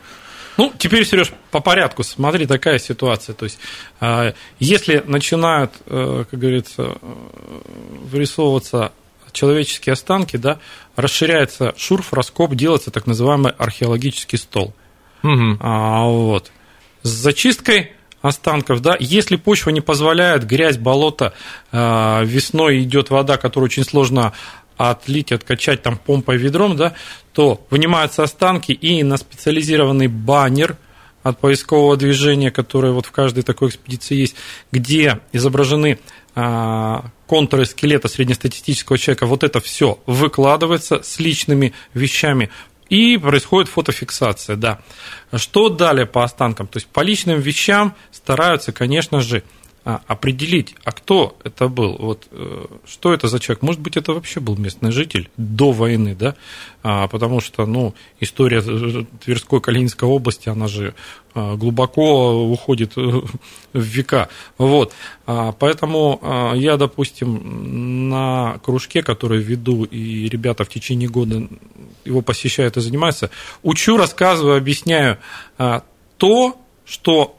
Ну, 0.56 0.72
теперь, 0.78 1.04
Сереж, 1.04 1.32
по 1.50 1.60
порядку. 1.60 2.02
Смотри, 2.02 2.46
такая 2.46 2.78
ситуация. 2.78 3.34
То 3.34 3.44
есть, 3.44 3.58
а, 4.00 4.32
если 4.58 5.02
начинают, 5.06 5.72
э, 5.86 6.24
как 6.30 6.40
говорится, 6.40 6.96
э, 7.00 7.60
вырисовываться 8.10 8.92
человеческие 9.32 9.92
останки, 9.92 10.38
да, 10.38 10.58
расширяется 10.96 11.74
шурф, 11.76 12.14
раскоп, 12.14 12.54
делается 12.54 12.90
так 12.90 13.06
называемый 13.06 13.52
археологический 13.52 14.38
стол. 14.38 14.72
Угу. 15.22 15.58
А, 15.60 16.04
вот. 16.04 16.50
С 17.02 17.08
зачисткой 17.10 17.92
останков, 18.22 18.80
да, 18.80 18.96
если 18.98 19.36
почва 19.36 19.70
не 19.70 19.80
позволяет, 19.80 20.46
грязь, 20.46 20.78
болото, 20.78 21.32
э, 21.72 22.24
весной 22.24 22.82
идет 22.82 23.10
вода, 23.10 23.36
которую 23.36 23.66
очень 23.66 23.84
сложно 23.84 24.32
отлить, 24.76 25.32
откачать 25.32 25.82
там 25.82 25.96
помпой, 25.96 26.36
ведром, 26.36 26.76
да, 26.76 26.94
то 27.32 27.64
вынимаются 27.70 28.22
останки 28.22 28.72
и 28.72 29.02
на 29.02 29.16
специализированный 29.16 30.08
баннер 30.08 30.76
от 31.22 31.38
поискового 31.38 31.96
движения, 31.96 32.50
который 32.50 32.92
вот 32.92 33.06
в 33.06 33.10
каждой 33.10 33.42
такой 33.42 33.70
экспедиции 33.70 34.14
есть, 34.14 34.36
где 34.70 35.20
изображены 35.32 35.98
а, 36.34 37.06
контуры 37.26 37.64
скелета 37.64 38.08
среднестатистического 38.08 38.98
человека, 38.98 39.26
вот 39.26 39.42
это 39.42 39.60
все 39.60 39.98
выкладывается 40.06 41.02
с 41.02 41.18
личными 41.18 41.72
вещами. 41.94 42.50
И 42.88 43.16
происходит 43.16 43.68
фотофиксация, 43.70 44.56
да. 44.56 44.80
Что 45.34 45.68
далее 45.68 46.06
по 46.06 46.22
останкам? 46.22 46.68
То 46.68 46.76
есть 46.76 46.86
по 46.86 47.00
личным 47.00 47.40
вещам 47.40 47.94
стараются, 48.12 48.72
конечно 48.72 49.20
же, 49.20 49.42
а, 49.88 50.00
определить, 50.08 50.74
а 50.82 50.90
кто 50.90 51.36
это 51.44 51.68
был, 51.68 51.96
вот 51.96 52.26
э, 52.32 52.66
что 52.88 53.14
это 53.14 53.28
за 53.28 53.38
человек. 53.38 53.62
Может 53.62 53.80
быть, 53.80 53.96
это 53.96 54.14
вообще 54.14 54.40
был 54.40 54.56
местный 54.56 54.90
житель 54.90 55.30
до 55.36 55.70
войны, 55.70 56.16
да, 56.18 56.34
а, 56.82 57.06
потому 57.06 57.40
что, 57.40 57.66
ну, 57.66 57.94
история 58.18 58.62
Тверской, 59.24 59.60
Калининской 59.60 60.08
области, 60.08 60.48
она 60.48 60.66
же 60.66 60.96
а, 61.34 61.54
глубоко 61.54 62.50
уходит 62.50 62.94
э, 62.96 63.00
в 63.00 63.80
века. 63.80 64.28
Вот. 64.58 64.92
Поэтому 65.24 66.52
я, 66.56 66.76
допустим, 66.76 68.08
на 68.08 68.58
кружке, 68.64 69.04
который 69.04 69.40
веду, 69.40 69.84
и 69.84 70.28
ребята 70.28 70.64
в 70.64 70.68
течение 70.68 71.08
года 71.08 71.46
его 72.04 72.22
посещают 72.22 72.76
и 72.76 72.80
занимаются, 72.80 73.30
учу, 73.62 73.96
рассказываю, 73.96 74.56
объясняю 74.56 75.18
то, 76.16 76.56
что 76.84 77.35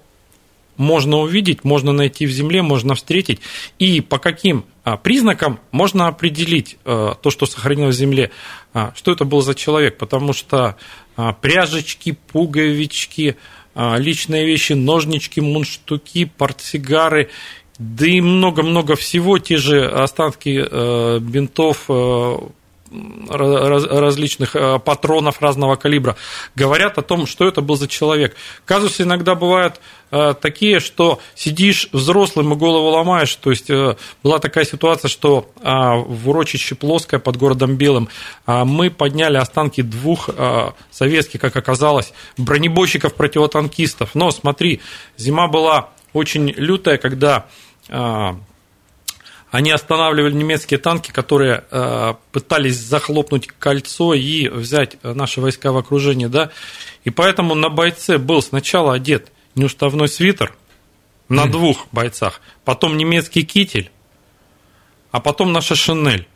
можно 0.78 1.18
увидеть, 1.18 1.64
можно 1.64 1.92
найти 1.92 2.26
в 2.26 2.32
земле, 2.32 2.62
можно 2.62 2.96
встретить, 2.96 3.40
и 3.80 4.02
по 4.02 4.20
каким 4.20 4.66
а, 4.84 4.96
признакам 4.96 5.60
можно 5.72 6.08
определить 6.08 6.78
а, 6.86 7.16
то, 7.16 7.30
что 7.30 7.46
сохранилось 7.46 7.96
в 7.96 8.00
земле, 8.00 8.32
а, 8.74 8.94
что 8.96 9.12
это 9.12 9.26
был 9.26 9.42
за 9.42 9.54
человек, 9.54 9.98
потому 9.98 10.34
что 10.34 10.78
пряжечки, 11.42 12.16
пуговички, 12.32 13.38
личные 13.76 14.46
вещи, 14.46 14.74
ножнички, 14.74 15.42
мундштуки, 15.42 16.26
портсигары, 16.26 17.32
да 17.80 18.06
и 18.06 18.22
много-много 18.22 18.96
всего, 18.96 19.40
те 19.40 19.58
же 19.58 19.84
останки 19.88 21.20
бинтов, 21.20 21.90
различных 23.30 24.56
э, 24.56 24.80
патронов 24.80 25.42
разного 25.42 25.76
калибра, 25.76 26.16
говорят 26.56 26.98
о 26.98 27.02
том, 27.02 27.26
что 27.26 27.48
это 27.48 27.62
был 27.62 27.76
за 27.76 27.88
человек. 27.88 28.36
Казусы 28.66 29.04
иногда 29.04 29.36
бывают 29.36 29.80
э, 30.12 30.34
такие, 30.40 30.80
что 30.80 31.20
сидишь 31.36 31.90
взрослым 31.92 32.54
и 32.54 32.56
голову 32.56 32.90
ломаешь. 32.90 33.36
То 33.36 33.50
есть 33.50 33.70
э, 33.70 33.96
была 34.24 34.40
такая 34.40 34.66
ситуация, 34.66 35.10
что 35.10 35.50
в 35.62 36.30
урочище 36.30 36.76
Плоское 36.76 37.20
под 37.20 37.38
городом 37.38 37.76
Белым 37.76 38.10
мы 38.46 38.90
подняли 38.90 39.38
останки 39.38 39.82
двух 39.82 40.30
советских, 40.92 41.42
как 41.42 41.56
оказалось, 41.56 42.14
бронебойщиков-противотанкистов. 42.38 44.12
Но 44.14 44.32
смотри, 44.32 44.82
зима 45.18 45.48
была 45.48 45.90
очень 46.14 46.50
лютая, 46.50 46.98
когда 46.98 47.46
они 49.58 49.72
останавливали 49.72 50.34
немецкие 50.34 50.78
танки, 50.78 51.10
которые 51.10 51.64
э, 51.72 52.14
пытались 52.32 52.78
захлопнуть 52.78 53.48
кольцо 53.48 54.14
и 54.14 54.50
взять 54.50 54.98
наши 55.02 55.42
войска 55.42 55.72
в 55.72 55.78
окружение, 55.78 56.28
да. 56.28 56.52
И 57.06 57.10
поэтому 57.10 57.56
на 57.56 57.70
бойце 57.70 58.20
был 58.20 58.44
сначала 58.44 58.94
одет 58.94 59.32
неуставной 59.56 60.10
свитер 60.10 60.56
на 61.28 61.46
mm. 61.46 61.50
двух 61.50 61.88
бойцах, 61.92 62.40
потом 62.66 62.98
немецкий 62.98 63.42
китель, 63.42 63.90
а 65.10 65.20
потом 65.20 65.52
наша 65.54 65.74
шинель. 65.74 66.28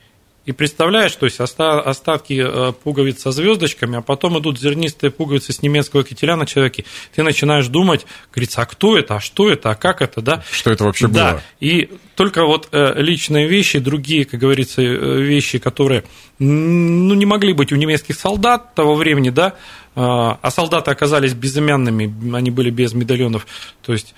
И 0.43 0.53
представляешь, 0.53 1.15
то 1.15 1.25
есть 1.27 1.39
остатки 1.39 2.41
э, 2.43 2.73
пуговиц 2.83 3.21
со 3.21 3.31
звездочками, 3.31 3.99
а 3.99 4.01
потом 4.01 4.39
идут 4.39 4.59
зернистые 4.59 5.11
пуговицы 5.11 5.53
с 5.53 5.61
немецкого 5.61 6.03
кителя 6.03 6.35
на 6.35 6.47
человеке. 6.47 6.83
Ты 7.13 7.21
начинаешь 7.21 7.67
думать, 7.67 8.07
говорится, 8.31 8.63
а 8.63 8.65
кто 8.65 8.97
это, 8.97 9.17
а 9.17 9.19
что 9.19 9.51
это, 9.51 9.69
а 9.69 9.75
как 9.75 10.01
это, 10.01 10.21
да? 10.21 10.43
Что 10.51 10.71
это 10.71 10.85
вообще 10.85 11.07
да. 11.07 11.31
было? 11.31 11.41
И 11.59 11.91
только 12.15 12.43
вот 12.45 12.69
э, 12.71 12.93
личные 12.95 13.47
вещи, 13.47 13.77
другие, 13.77 14.25
как 14.25 14.39
говорится, 14.39 14.81
э, 14.81 15.21
вещи, 15.21 15.59
которые 15.59 16.05
ну, 16.39 17.13
не 17.13 17.27
могли 17.27 17.53
быть 17.53 17.71
у 17.71 17.75
немецких 17.75 18.15
солдат 18.15 18.73
того 18.73 18.95
времени, 18.95 19.29
да, 19.29 19.53
а 19.93 20.49
солдаты 20.51 20.89
оказались 20.89 21.33
безымянными, 21.33 22.33
они 22.33 22.49
были 22.49 22.69
без 22.69 22.93
медальонов, 22.93 23.45
то 23.81 23.91
есть 23.91 24.15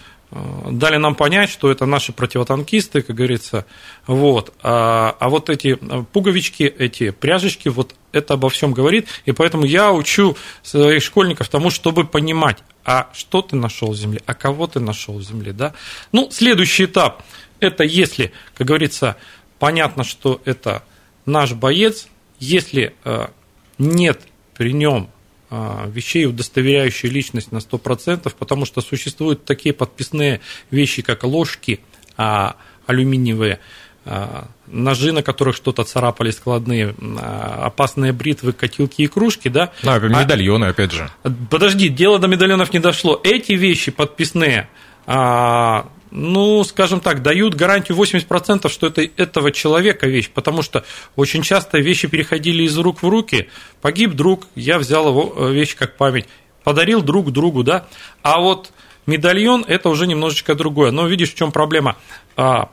дали 0.70 0.98
нам 0.98 1.16
понять, 1.16 1.50
что 1.50 1.72
это 1.72 1.86
наши 1.86 2.14
противотанкисты, 2.14 3.02
как 3.02 3.16
говорится. 3.16 3.66
Вот. 4.08 4.54
А, 4.62 5.16
а 5.20 5.30
вот 5.30 5.50
эти 5.50 5.78
пуговички, 6.12 6.64
эти 6.64 7.12
пряжечки, 7.12 7.70
вот 7.70 7.96
это 8.12 8.36
обо 8.36 8.50
всем 8.50 8.74
говорит. 8.74 9.08
И 9.26 9.32
поэтому 9.32 9.66
я 9.66 9.92
учу 9.92 10.36
своих 10.62 11.04
школьников 11.04 11.50
тому, 11.50 11.70
чтобы 11.70 12.06
понимать, 12.06 12.60
а 12.86 13.10
что 13.14 13.42
ты 13.42 13.56
нашел 13.56 13.92
в 13.92 13.96
земле, 13.96 14.22
а 14.26 14.34
кого 14.34 14.68
ты 14.68 14.80
нашел 14.80 15.16
в 15.16 15.24
земле. 15.24 15.54
Да? 15.54 15.74
Ну, 16.12 16.30
следующий 16.32 16.86
этап– 16.86 17.24
это 17.60 17.84
если, 17.84 18.32
как 18.56 18.68
говорится, 18.68 19.18
понятно, 19.60 20.04
что 20.04 20.42
это 20.46 20.84
наш 21.26 21.54
боец, 21.54 22.08
если 22.40 22.96
э, 23.04 23.28
нет 23.78 24.22
при 24.56 24.74
нем 24.74 25.10
вещей, 25.88 26.26
удостоверяющих 26.26 27.12
личность 27.12 27.52
на 27.52 27.58
100%, 27.58 28.34
потому 28.38 28.66
что 28.66 28.82
существуют 28.82 29.46
такие 29.46 29.74
подписные 29.74 30.42
вещи, 30.72 31.02
как 31.02 31.24
ложки 31.24 31.80
а, 32.18 32.56
алюминиевые, 32.86 33.60
а, 34.06 34.48
ножи, 34.68 35.12
на 35.12 35.24
которых 35.24 35.56
что-то 35.56 35.84
царапали 35.84 36.32
складные, 36.32 36.96
опасные 37.18 38.12
бритвы, 38.12 38.54
котелки 38.54 39.04
и 39.04 39.08
кружки, 39.08 39.50
да? 39.50 39.72
Да, 39.84 40.00
медальоны, 40.00 40.66
опять 40.66 40.92
же. 40.92 41.10
Подожди, 41.50 41.90
дело 41.90 42.20
до 42.20 42.28
медальонов 42.28 42.74
не 42.74 42.80
дошло. 42.80 43.20
Эти 43.24 43.54
вещи 43.54 43.92
подписные 43.92 44.70
ну, 46.16 46.64
скажем 46.64 47.00
так, 47.00 47.24
дают 47.24 47.56
гарантию 47.56 47.98
80%, 47.98 48.70
что 48.70 48.88
это 48.88 49.02
этого 49.18 49.52
человека 49.52 50.06
вещь, 50.06 50.30
потому 50.30 50.62
что 50.62 50.86
очень 51.16 51.42
часто 51.42 51.80
вещи 51.80 52.08
переходили 52.08 52.64
из 52.64 52.78
рук 52.78 53.02
в 53.02 53.10
руки, 53.10 53.50
погиб 53.82 54.14
друг, 54.14 54.46
я 54.54 54.78
взял 54.78 55.08
его 55.08 55.34
э, 55.36 55.52
вещь 55.52 55.76
как 55.76 55.98
память, 55.98 56.28
подарил 56.64 57.02
друг 57.02 57.32
другу, 57.32 57.64
да, 57.64 57.88
а 58.22 58.40
вот 58.40 58.72
медальон– 59.08 59.66
это 59.68 59.90
уже 59.90 60.06
немножечко 60.06 60.54
другое. 60.54 60.92
Но 60.92 61.08
видишь, 61.08 61.32
в 61.32 61.36
чем 61.36 61.52
проблема? 61.52 61.98
А, 62.38 62.70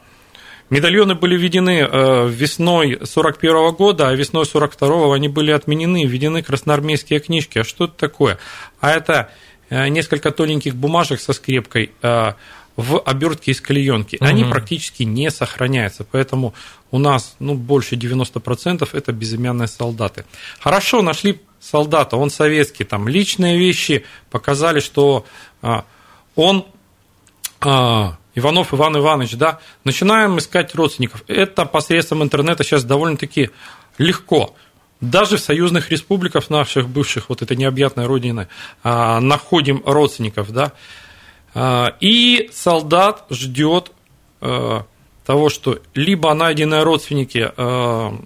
медальоны 0.69 1.15
были 1.15 1.35
введены 1.35 1.89
э, 1.91 2.29
весной 2.29 3.01
41 3.03 3.73
года, 3.73 4.09
а 4.09 4.15
весной 4.15 4.45
42 4.45 5.15
они 5.15 5.29
были 5.29 5.51
отменены, 5.51 6.05
введены 6.05 6.43
красноармейские 6.43 7.21
книжки. 7.21 7.61
А 7.61 7.65
что 7.65 7.87
это 7.87 7.95
такое? 7.95 8.39
А 8.81 8.91
это 8.91 9.31
э, 9.71 9.89
несколько 9.89 10.31
тоненьких 10.31 10.77
бумажек 10.77 11.21
со 11.21 11.33
скрепкой– 11.33 11.93
в 12.81 13.01
обертке 13.01 13.53
из 13.53 13.61
клеенки. 13.61 14.17
Угу. 14.17 14.25
Они 14.25 14.45
практически 14.45 15.03
не 15.03 15.31
сохраняются, 15.31 16.05
поэтому 16.05 16.55
у 16.91 16.99
нас 16.99 17.37
ну, 17.39 17.55
больше 17.55 17.97
90% 17.97 18.89
это 18.93 19.13
безымянные 19.13 19.69
солдаты. 19.69 20.25
Хорошо, 20.59 21.03
нашли 21.03 21.41
солдата, 21.61 22.17
он 22.17 22.31
советский, 22.31 22.85
там 22.85 23.07
личные 23.07 23.59
вещи 23.59 24.05
показали, 24.31 24.81
что 24.81 25.27
а, 25.63 25.85
он 26.35 26.67
а, 27.61 28.17
Иванов 28.35 28.73
Иван 28.73 28.97
Иванович, 28.97 29.37
да, 29.37 29.61
начинаем 29.85 30.39
искать 30.39 30.75
родственников. 30.75 31.23
Это 31.27 31.67
посредством 31.67 32.23
интернета 32.23 32.65
сейчас 32.65 32.85
довольно-таки 32.85 33.51
легко. 33.99 34.55
Даже 35.01 35.37
в 35.37 35.41
союзных 35.41 35.91
республиках 35.91 36.51
наших 36.51 36.89
бывших, 36.89 37.29
вот 37.29 37.43
этой 37.43 37.57
необъятной 37.57 38.07
родины, 38.07 38.49
а, 38.83 39.21
находим 39.21 39.83
родственников, 39.85 40.53
да. 40.53 40.73
А, 41.55 41.97
и 42.01 42.49
солдат 42.53 43.27
ждет 43.31 43.93
а, 44.41 44.85
того, 45.27 45.49
что 45.49 45.79
либо 45.95 46.33
найденные 46.35 46.83
родственники 46.83 47.51
а, 47.57 48.17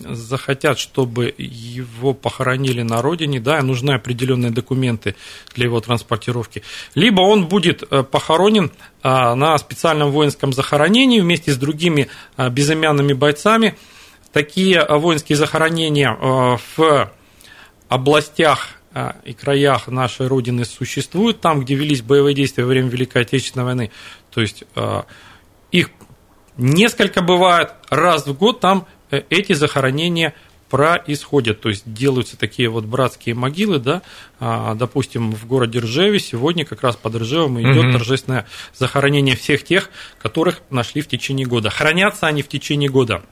захотят, 0.00 0.78
чтобы 0.78 1.32
его 1.38 2.12
похоронили 2.12 2.82
на 2.82 3.02
родине, 3.02 3.40
да, 3.40 3.62
нужны 3.62 3.92
определенные 3.92 4.50
документы 4.50 5.14
для 5.54 5.66
его 5.66 5.80
транспортировки, 5.80 6.62
либо 6.94 7.20
он 7.20 7.46
будет 7.46 7.88
похоронен 8.10 8.72
на 9.04 9.56
специальном 9.58 10.10
воинском 10.10 10.52
захоронении 10.52 11.20
вместе 11.20 11.52
с 11.52 11.56
другими 11.56 12.08
безымянными 12.36 13.12
бойцами. 13.12 13.76
Такие 14.32 14.84
воинские 14.88 15.36
захоронения 15.36 16.10
в 16.76 17.10
областях 17.88 18.81
и 19.24 19.32
краях 19.32 19.88
нашей 19.88 20.26
Родины 20.26 20.64
существуют, 20.64 21.40
там, 21.40 21.60
где 21.60 21.74
велись 21.74 22.02
боевые 22.02 22.34
действия 22.34 22.64
во 22.64 22.68
время 22.68 22.88
Великой 22.88 23.22
Отечественной 23.22 23.64
войны. 23.64 23.90
То 24.30 24.40
есть 24.40 24.64
а, 24.74 25.06
их 25.70 25.90
несколько 26.56 27.22
бывает, 27.22 27.72
раз 27.88 28.26
в 28.26 28.36
год 28.36 28.60
там 28.60 28.86
э, 29.10 29.22
эти 29.30 29.54
захоронения 29.54 30.34
происходят, 30.72 31.60
то 31.60 31.68
есть 31.68 31.82
делаются 31.84 32.38
такие 32.38 32.70
вот 32.70 32.86
братские 32.86 33.34
могилы, 33.34 33.78
да, 33.78 34.00
а, 34.40 34.74
допустим, 34.74 35.32
в 35.32 35.46
городе 35.46 35.80
Ржеве 35.80 36.18
сегодня 36.18 36.64
как 36.64 36.82
раз 36.82 36.96
под 36.96 37.16
Ржевом 37.16 37.60
идет 37.60 37.84
угу. 37.84 37.92
торжественное 37.92 38.46
захоронение 38.74 39.36
всех 39.36 39.64
тех, 39.64 39.90
которых 40.18 40.62
нашли 40.70 41.02
в 41.02 41.08
течение 41.08 41.46
года. 41.46 41.68
Хранятся 41.68 42.26
они 42.26 42.42
в 42.42 42.48
течение 42.48 42.88
года. 42.88 43.22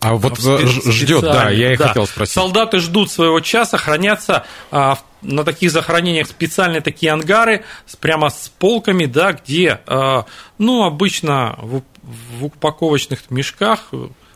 А 0.00 0.14
вот 0.14 0.38
ждет, 0.38 1.22
да, 1.22 1.50
я 1.50 1.74
и 1.74 1.76
да. 1.76 1.88
хотел 1.88 2.06
спросить. 2.06 2.34
Солдаты 2.34 2.78
ждут 2.78 3.10
своего 3.10 3.40
часа, 3.40 3.76
хранятся 3.76 4.44
а, 4.70 4.98
на 5.22 5.44
таких 5.44 5.70
захоронениях 5.70 6.26
специальные 6.26 6.80
такие 6.80 7.12
ангары, 7.12 7.64
прямо 8.00 8.30
с 8.30 8.48
полками, 8.58 9.06
да, 9.06 9.32
где, 9.32 9.80
а, 9.86 10.26
ну, 10.58 10.84
обычно 10.84 11.58
в, 11.60 11.82
в 12.02 12.44
упаковочных 12.46 13.30
мешках 13.30 13.90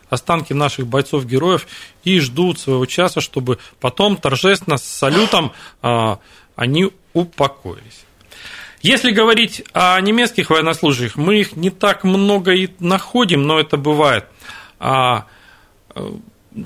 останки 0.09 0.53
наших 0.53 0.87
бойцов-героев 0.87 1.67
и 2.03 2.19
ждут 2.19 2.59
своего 2.59 2.85
часа, 2.85 3.21
чтобы 3.21 3.59
потом 3.79 4.17
торжественно 4.17 4.77
с 4.77 4.83
салютом 4.83 5.53
а, 5.81 6.19
они 6.55 6.91
упокоились. 7.13 8.05
Если 8.81 9.11
говорить 9.11 9.63
о 9.73 9.99
немецких 9.99 10.49
военнослужащих, 10.49 11.15
мы 11.15 11.39
их 11.39 11.55
не 11.55 11.69
так 11.69 12.03
много 12.03 12.53
и 12.53 12.69
находим, 12.79 13.43
но 13.43 13.59
это 13.59 13.75
бывает. 13.75 14.25
А 14.79 15.25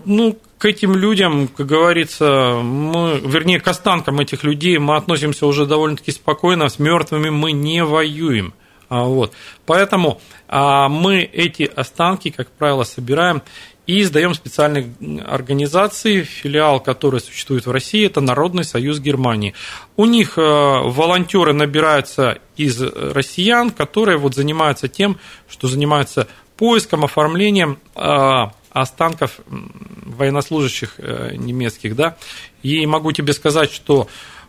ну, 0.05 0.37
к 0.57 0.65
этим 0.65 0.95
людям, 0.95 1.47
как 1.47 1.67
говорится, 1.67 2.59
мы, 2.63 3.19
вернее, 3.19 3.59
к 3.59 3.67
останкам 3.67 4.19
этих 4.19 4.43
людей 4.43 4.77
мы 4.77 4.95
относимся 4.95 5.45
уже 5.45 5.65
довольно-таки 5.65 6.11
спокойно, 6.11 6.69
с 6.69 6.79
мертвыми 6.79 7.29
мы 7.29 7.51
не 7.51 7.83
воюем. 7.83 8.53
Вот. 8.89 9.33
Поэтому 9.65 10.19
мы 10.49 11.21
эти 11.21 11.63
останки, 11.63 12.29
как 12.29 12.51
правило, 12.51 12.83
собираем 12.83 13.41
и 13.87 14.03
сдаем 14.03 14.33
специальной 14.33 14.93
организации, 15.25 16.23
филиал, 16.23 16.79
который 16.79 17.19
существует 17.19 17.65
в 17.65 17.71
России, 17.71 18.05
это 18.05 18.21
Народный 18.21 18.63
союз 18.63 18.99
Германии. 18.99 19.53
У 19.97 20.05
них 20.05 20.37
э, 20.37 20.41
волонтеры 20.41 21.51
набираются 21.53 22.39
из 22.55 22.81
россиян, 22.81 23.71
которые 23.71 24.17
вот 24.17 24.35
занимаются 24.35 24.87
тем, 24.87 25.17
что 25.49 25.67
занимаются 25.67 26.27
поиском, 26.57 27.03
оформлением 27.03 27.79
э, 27.95 28.45
останков 28.71 29.39
военнослужащих 29.47 30.95
э, 30.97 31.35
немецких, 31.35 31.95
да, 31.95 32.17
и 32.63 32.85
могу 32.85 33.11
тебе 33.11 33.33
сказать, 33.33 33.71
что 33.71 34.07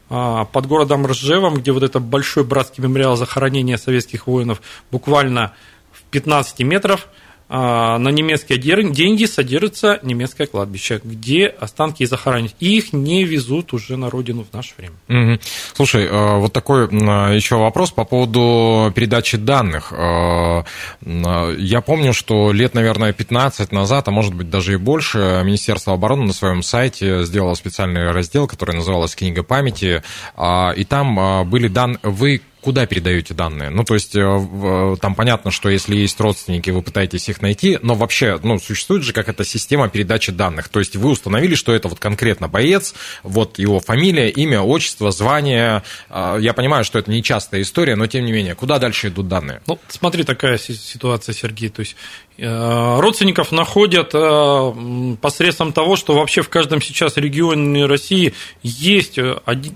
под 0.09 0.67
городом 0.67 1.07
Ржевом, 1.07 1.55
где 1.55 1.73
вот 1.73 1.83
это 1.83 1.99
большой 1.99 2.45
братский 2.45 2.85
мемориал 2.85 3.17
захоронения 3.17 3.79
советских 3.79 4.27
воинов, 4.27 4.61
буквально 4.91 5.55
в 5.91 6.03
15 6.11 6.61
метров– 6.61 7.09
а, 7.17 7.22
на 7.59 8.09
немецкие 8.09 8.59
деньги 8.59 9.25
содержится 9.27 10.01
немецкое 10.03 10.47
кладбище, 10.47 11.01
где 11.05 11.47
останки 11.47 12.05
захоронены. 12.05 12.51
Их 12.61 12.93
не 12.93 13.25
везут 13.25 13.75
уже 13.75 13.97
на 13.97 14.09
родину 14.09 14.47
в 14.51 14.55
наше 14.55 14.73
время. 14.79 14.95
Угу. 15.09 15.41
Слушай, 15.75 16.07
э, 16.07 16.37
вот 16.39 16.53
такой 16.53 16.85
еще 16.85 17.57
вопрос 17.57 17.91
по 17.91 18.05
поводу 18.05 18.91
передачи 18.95 19.37
данных. 19.37 19.93
Я 19.93 21.81
помню, 21.85 22.13
что 22.13 22.53
лет, 22.53 22.75
наверное, 22.75 23.13
15 23.13 23.73
назад, 23.73 24.09
а 24.09 24.11
может 24.11 24.35
быть 24.35 24.51
даже 24.51 24.75
и 24.75 24.77
больше, 24.77 25.43
Министерство 25.45 25.95
обороны 25.95 26.25
на 26.25 26.33
своем 26.33 26.63
сайте 26.63 27.25
сделало 27.25 27.55
специальный 27.55 28.13
раздел, 28.13 28.47
который 28.47 28.75
назывался 28.75 29.17
«Книга 29.17 29.43
памяти», 29.43 30.03
а, 30.37 30.73
и 30.73 30.85
там 30.85 31.19
а, 31.19 31.45
были 31.45 31.69
данные, 31.69 31.99
вы 32.03 32.43
куда 32.63 32.87
передаете 32.87 33.35
данные? 33.35 33.71
Ну, 33.71 33.85
то 33.85 33.95
есть, 33.95 34.15
э, 34.15 34.97
там 35.01 35.15
понятно, 35.15 35.51
что 35.51 35.69
если 35.69 35.97
есть 35.97 36.19
родственники, 36.21 36.71
вы 36.71 36.81
пытаетесь 36.81 37.29
их 37.29 37.43
найти, 37.43 37.79
но 37.83 37.95
вообще, 37.95 38.39
ну, 38.43 38.59
существует 38.59 39.03
же 39.03 39.13
какая-то 39.13 39.45
система 39.45 39.89
передачи 39.89 40.31
данных. 40.31 40.69
То 40.69 40.79
есть, 40.79 40.97
вы 40.97 41.11
установили, 41.11 41.57
что 41.57 41.75
это 41.75 41.89
вот 41.89 41.99
конкретно 41.99 42.49
боец, 42.49 42.95
вот 43.25 43.59
его 43.59 43.81
фамилия, 43.81 44.31
имя, 44.31 44.61
отчество, 44.63 45.11
звание. 45.11 45.83
А, 46.09 46.39
я 46.39 46.53
понимаю, 46.53 46.85
что 46.85 47.01
это 47.01 47.11
не 47.11 47.23
частая 47.23 47.63
история, 47.63 47.97
но 47.97 48.07
тем 48.07 48.25
не 48.25 48.33
менее, 48.33 48.55
куда 48.55 48.79
дальше 48.79 49.09
идут 49.09 49.27
данные? 49.27 49.61
Ну, 49.67 49.81
смотри, 49.89 50.23
такая 50.23 50.57
ситуация, 50.57 51.35
Сергей. 51.35 51.69
То 51.69 51.81
есть, 51.81 51.97
э, 52.39 53.01
родственников 53.01 53.51
находят 53.51 54.11
э, 54.15 55.17
посредством 55.21 55.73
того, 55.73 55.97
что 55.97 56.15
вообще 56.15 56.43
в 56.43 56.49
каждом 56.49 56.81
сейчас 56.81 57.17
регионе 57.17 57.87
России 57.87 58.35
есть 58.63 59.19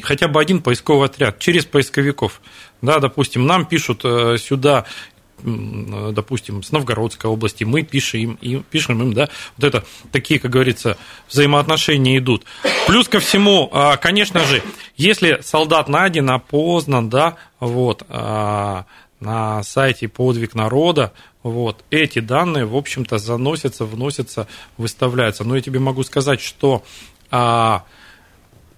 хотя 0.02 0.28
бы 0.28 0.40
один 0.40 0.62
поисковый 0.62 1.06
отряд 1.06 1.40
через 1.40 1.64
поисковиков. 1.64 2.40
Да, 2.82 2.98
допустим, 2.98 3.46
нам 3.46 3.64
пишут 3.64 4.02
э, 4.04 4.36
сюда 4.38 4.84
допустим, 5.42 6.62
с 6.62 6.72
Новгородской 6.72 7.30
области, 7.30 7.64
мы 7.64 7.82
пишем 7.82 8.38
им, 8.40 8.64
пишем 8.70 9.02
им, 9.02 9.12
да, 9.12 9.28
вот 9.56 9.66
это 9.66 9.84
такие, 10.10 10.40
как 10.40 10.50
говорится, 10.50 10.96
взаимоотношения 11.28 12.18
идут. 12.18 12.44
Плюс 12.86 13.08
ко 13.08 13.20
всему, 13.20 13.68
а, 13.72 13.96
конечно 13.96 14.40
же, 14.40 14.62
если 14.96 15.40
солдат 15.42 15.88
найден, 15.88 16.30
опознан, 16.30 17.10
да, 17.10 17.36
вот, 17.60 18.04
а, 18.08 18.86
на 19.20 19.62
сайте 19.62 20.08
«Подвиг 20.08 20.54
народа», 20.54 21.12
вот, 21.42 21.84
эти 21.90 22.18
данные, 22.18 22.64
в 22.64 22.74
общем-то, 22.74 23.18
заносятся, 23.18 23.84
вносятся, 23.84 24.48
выставляются. 24.78 25.44
Но 25.44 25.54
я 25.54 25.62
тебе 25.62 25.78
могу 25.78 26.02
сказать, 26.02 26.40
что 26.40 26.82
а, 27.30 27.84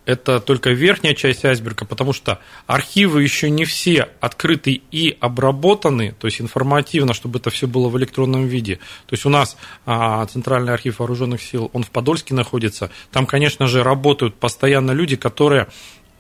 это 0.09 0.40
только 0.40 0.71
верхняя 0.71 1.12
часть 1.12 1.44
айсберга, 1.44 1.85
потому 1.85 2.14
что 2.14 2.40
архивы 2.66 3.23
еще 3.23 3.51
не 3.51 3.66
все 3.66 4.09
открыты 4.21 4.81
и 4.90 5.14
обработаны, 5.21 6.14
то 6.18 6.27
есть 6.27 6.40
информативно, 6.40 7.12
чтобы 7.12 7.40
это 7.40 7.51
все 7.51 7.66
было 7.66 7.90
в 7.90 7.99
электронном 7.99 8.47
виде. 8.47 8.77
То 9.07 9.12
есть 9.12 9.27
у 9.27 9.29
нас 9.29 9.59
а, 9.85 10.25
Центральный 10.25 10.73
архив 10.73 11.01
вооруженных 11.01 11.42
сил, 11.42 11.71
он 11.75 11.83
в 11.83 11.90
Подольске 11.90 12.33
находится. 12.33 12.90
Там, 13.12 13.27
конечно 13.27 13.66
же, 13.66 13.83
работают 13.83 14.35
постоянно 14.37 14.92
люди, 14.92 15.14
которые 15.14 15.68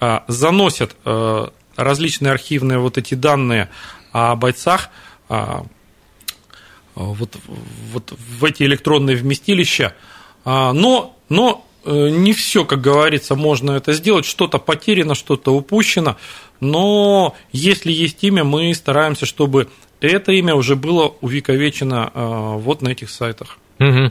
а, 0.00 0.22
заносят 0.28 0.94
а, 1.06 1.50
различные 1.74 2.32
архивные 2.32 2.78
вот 2.78 2.98
эти 2.98 3.14
данные 3.14 3.70
о 4.12 4.36
бойцах 4.36 4.90
вот, 6.94 7.36
вот 7.92 8.12
в 8.18 8.44
эти 8.44 8.64
электронные 8.64 9.16
вместилища. 9.16 9.94
Но, 10.44 11.16
но 11.28 11.67
Э, 11.67 11.67
не 11.90 12.32
все, 12.32 12.64
как 12.64 12.80
говорится, 12.80 13.34
можно 13.34 13.72
это 13.72 13.92
сделать. 13.92 14.24
Что-то 14.24 14.58
потеряно, 14.58 15.14
что-то 15.14 15.54
упущено. 15.54 16.16
Но 16.60 17.34
если 17.52 17.92
есть 17.92 18.22
имя, 18.24 18.44
мы 18.44 18.74
стараемся, 18.74 19.26
чтобы 19.26 19.68
это 20.00 20.32
имя 20.32 20.54
уже 20.54 20.76
было 20.76 21.14
увековечено 21.20 22.10
э, 22.12 22.54
вот 22.58 22.82
на 22.82 22.88
этих 22.88 23.10
сайтах. 23.10 23.58
Угу. 23.80 24.10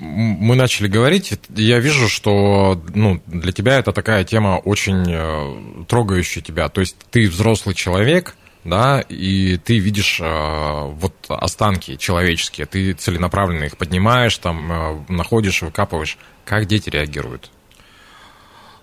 Мы 0.00 0.54
начали 0.54 0.86
говорить, 0.86 1.32
я 1.48 1.80
вижу, 1.80 2.08
что 2.08 2.80
ну, 2.94 3.20
для 3.26 3.50
тебя 3.50 3.78
это 3.78 3.92
такая 3.92 4.22
тема 4.22 4.60
очень 4.64 5.04
э, 5.08 5.84
трогающая 5.88 6.42
тебя. 6.42 6.68
То 6.68 6.80
есть 6.80 6.96
ты 7.10 7.28
взрослый 7.28 7.74
человек, 7.74 8.36
да, 8.66 9.00
и 9.00 9.56
ты 9.56 9.78
видишь 9.78 10.20
э, 10.20 10.92
вот 10.92 11.14
останки 11.28 11.96
человеческие, 11.96 12.66
ты 12.66 12.92
целенаправленно 12.92 13.64
их 13.64 13.76
поднимаешь, 13.76 14.36
там, 14.38 14.72
э, 14.72 14.98
находишь, 15.08 15.62
выкапываешь. 15.62 16.18
Как 16.44 16.66
дети 16.66 16.90
реагируют? 16.90 17.50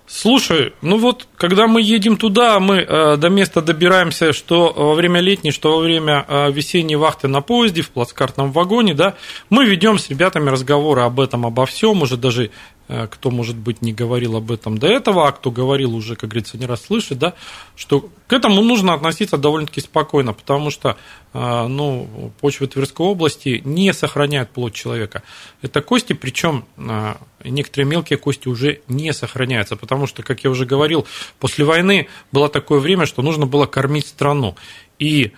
Слушай, 0.05 0.73
ну 0.81 0.97
вот, 0.97 1.27
когда 1.37 1.65
мы 1.65 1.81
едем 1.81 2.17
туда, 2.17 2.59
мы 2.59 2.85
э, 2.87 3.17
до 3.17 3.29
места 3.29 3.61
добираемся, 3.61 4.33
что 4.33 4.71
во 4.75 4.93
время 4.93 5.21
летней, 5.21 5.51
что 5.51 5.77
во 5.77 5.81
время 5.81 6.25
э, 6.27 6.51
весенней 6.51 6.95
вахты 6.95 7.27
на 7.27 7.41
поезде, 7.41 7.81
в 7.81 7.89
плацкартном 7.89 8.51
вагоне, 8.51 8.93
да, 8.93 9.15
мы 9.49 9.65
ведем 9.65 9.97
с 9.97 10.09
ребятами 10.09 10.49
разговоры 10.49 11.01
об 11.01 11.19
этом, 11.19 11.45
обо 11.45 11.65
всем, 11.65 12.01
уже 12.01 12.17
даже 12.17 12.51
кто, 13.09 13.31
может 13.31 13.55
быть, 13.55 13.81
не 13.81 13.93
говорил 13.93 14.35
об 14.35 14.51
этом 14.51 14.77
до 14.77 14.87
этого, 14.87 15.27
а 15.27 15.31
кто 15.31 15.51
говорил 15.51 15.95
уже, 15.95 16.15
как 16.15 16.29
говорится, 16.29 16.57
не 16.57 16.65
раз 16.65 16.83
слышит, 16.85 17.17
да, 17.17 17.33
что 17.75 18.09
к 18.27 18.33
этому 18.33 18.61
нужно 18.61 18.93
относиться 18.93 19.37
довольно-таки 19.37 19.81
спокойно, 19.81 20.33
потому 20.33 20.69
что 20.69 20.97
э, 21.33 21.67
ну, 21.67 22.31
почвы 22.39 22.67
Тверской 22.67 23.05
области 23.05 23.61
не 23.65 23.93
сохраняют 23.93 24.51
плоть 24.51 24.73
человека. 24.73 25.23
Это 25.61 25.81
кости, 25.81 26.13
причем 26.13 26.65
э, 26.77 27.15
некоторые 27.43 27.87
мелкие 27.87 28.17
кости 28.17 28.47
уже 28.47 28.81
не 28.87 29.13
сохраняются, 29.13 29.75
потому 29.75 30.07
что, 30.07 30.23
как 30.23 30.43
я 30.43 30.49
уже 30.49 30.65
говорил, 30.65 31.07
после 31.39 31.65
войны 31.65 32.07
было 32.31 32.49
такое 32.49 32.79
время, 32.79 33.05
что 33.05 33.21
нужно 33.21 33.45
было 33.45 33.65
кормить 33.65 34.07
страну. 34.07 34.55
И 34.99 35.31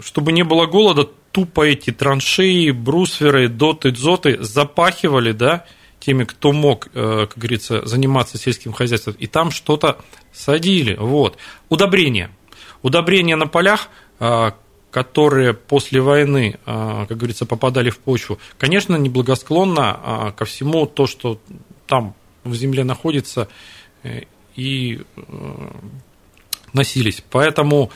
чтобы 0.00 0.32
не 0.32 0.42
было 0.42 0.66
голода, 0.66 1.08
тупо 1.32 1.66
эти 1.66 1.90
траншеи, 1.90 2.70
брусверы, 2.70 3.48
доты, 3.48 3.90
дзоты 3.90 4.42
запахивали, 4.42 5.32
да, 5.32 5.66
теми, 6.00 6.24
кто 6.24 6.52
мог, 6.52 6.88
э, 6.94 7.26
как 7.28 7.36
говорится, 7.36 7.84
заниматься 7.84 8.38
сельским 8.38 8.72
хозяйством, 8.72 9.16
и 9.18 9.26
там 9.26 9.50
что-то 9.50 9.98
садили. 10.32 10.94
Вот. 10.94 11.36
Удобрения. 11.68 12.30
Удобрения 12.82 13.36
на 13.36 13.46
полях, 13.48 13.88
э, 14.20 14.52
которые 14.90 15.52
после 15.52 16.00
войны, 16.00 16.58
э, 16.64 17.06
как 17.08 17.16
говорится, 17.16 17.44
попадали 17.44 17.90
в 17.90 17.98
почву, 17.98 18.38
конечно, 18.56 18.96
неблагосклонно 18.96 20.32
ко 20.36 20.44
всему 20.44 20.86
то, 20.86 21.06
что 21.06 21.40
там 21.86 22.14
в 22.44 22.54
земле 22.54 22.84
находится, 22.84 23.48
и 24.54 25.00
носились. 26.72 27.22
Поэтому 27.30 27.90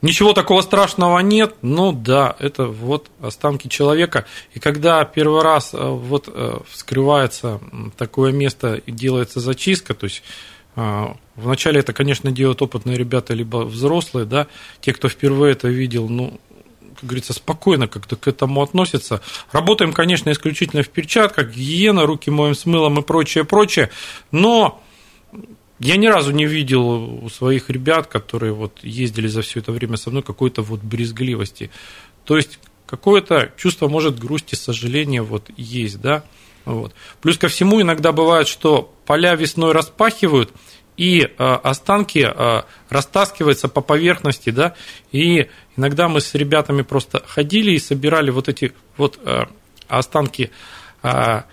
Ничего 0.00 0.32
такого 0.32 0.60
страшного 0.60 1.18
нет, 1.18 1.56
но 1.60 1.90
да, 1.90 2.36
это 2.38 2.66
вот 2.66 3.10
останки 3.20 3.66
человека. 3.66 4.26
И 4.54 4.60
когда 4.60 5.04
первый 5.04 5.42
раз 5.42 5.74
э, 5.74 5.78
вот 5.78 6.28
э, 6.28 6.58
вскрывается 6.70 7.60
такое 7.96 8.30
место 8.30 8.74
и 8.74 8.92
делается 8.92 9.40
зачистка, 9.40 9.94
то 9.94 10.04
есть 10.04 10.22
э, 10.76 11.06
вначале 11.34 11.80
это, 11.80 11.92
конечно, 11.92 12.30
делают 12.30 12.62
опытные 12.62 12.96
ребята, 12.96 13.34
либо 13.34 13.64
взрослые, 13.64 14.24
да, 14.24 14.46
те, 14.80 14.92
кто 14.92 15.08
впервые 15.08 15.52
это 15.52 15.66
видел, 15.66 16.08
ну, 16.08 16.38
как 16.94 17.04
говорится, 17.04 17.32
спокойно 17.32 17.88
как-то 17.88 18.14
к 18.14 18.28
этому 18.28 18.62
относятся. 18.62 19.20
Работаем, 19.50 19.92
конечно, 19.92 20.30
исключительно 20.30 20.84
в 20.84 20.90
перчатках, 20.90 21.50
гигиена, 21.50 22.06
руки 22.06 22.30
моем 22.30 22.54
с 22.54 22.66
мылом 22.66 23.00
и 23.00 23.02
прочее, 23.02 23.42
прочее, 23.42 23.90
но 24.30 24.80
я 25.78 25.96
ни 25.96 26.06
разу 26.06 26.32
не 26.32 26.46
видел 26.46 27.24
у 27.24 27.28
своих 27.28 27.70
ребят, 27.70 28.06
которые 28.06 28.52
вот 28.52 28.78
ездили 28.82 29.28
за 29.28 29.42
все 29.42 29.60
это 29.60 29.72
время 29.72 29.96
со 29.96 30.10
мной, 30.10 30.22
какой-то 30.22 30.62
вот 30.62 30.80
брезгливости. 30.80 31.70
То 32.24 32.36
есть 32.36 32.58
какое-то 32.86 33.52
чувство, 33.56 33.88
может, 33.88 34.18
грусти, 34.18 34.54
сожаления 34.54 35.22
вот 35.22 35.50
есть, 35.56 36.00
да. 36.00 36.24
Вот. 36.64 36.94
Плюс 37.20 37.38
ко 37.38 37.48
всему 37.48 37.80
иногда 37.80 38.12
бывает, 38.12 38.48
что 38.48 38.92
поля 39.06 39.34
весной 39.34 39.72
распахивают, 39.72 40.52
и 40.96 41.20
э, 41.20 41.28
останки 41.38 42.26
э, 42.28 42.62
растаскиваются 42.90 43.68
по 43.68 43.80
поверхности, 43.80 44.50
да, 44.50 44.74
и 45.12 45.46
иногда 45.76 46.08
мы 46.08 46.20
с 46.20 46.34
ребятами 46.34 46.82
просто 46.82 47.22
ходили 47.24 47.70
и 47.70 47.78
собирали 47.78 48.30
вот 48.30 48.48
эти 48.48 48.72
вот 48.96 49.18
э, 49.24 49.44
останки 49.86 50.50
а, 50.50 50.54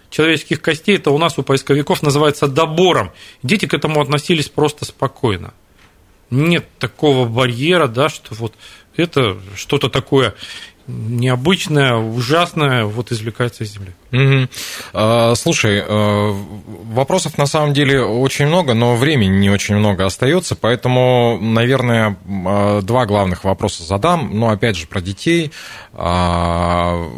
человеческих 0.10 0.62
костей, 0.62 0.98
это 0.98 1.12
у 1.12 1.18
нас 1.18 1.38
у 1.38 1.44
поисковиков 1.44 2.02
называется 2.02 2.48
добором. 2.48 3.12
Дети 3.44 3.66
к 3.66 3.74
этому 3.74 4.02
относились 4.02 4.50
просто 4.50 4.86
спокойно. 4.86 5.54
нет 6.32 6.66
такого 6.80 7.28
барьера, 7.28 7.88
да, 7.88 8.10
что 8.10 8.34
вот 8.36 8.54
это 8.96 9.38
что-то 9.56 9.90
такое 9.90 10.34
необычное, 10.88 11.96
ужасное 11.96 12.86
вот 12.86 13.12
извлекается 13.12 13.64
из 13.64 13.74
земли. 13.74 13.94
Угу. 14.12 15.36
Слушай, 15.36 15.84
э, 15.86 16.32
вопросов 16.94 17.38
на 17.38 17.48
самом 17.48 17.74
деле 17.74 18.04
очень 18.04 18.46
много, 18.46 18.76
но 18.76 18.96
времени 18.96 19.36
не 19.38 19.50
очень 19.50 19.76
много 19.76 20.06
остается, 20.06 20.56
поэтому, 20.56 21.40
наверное, 21.42 22.18
два 22.84 23.06
главных 23.06 23.44
вопроса 23.44 23.84
задам. 23.84 24.38
Но 24.38 24.50
опять 24.50 24.78
же 24.78 24.86
про 24.86 25.02
детей. 25.02 25.52
А, 25.94 27.10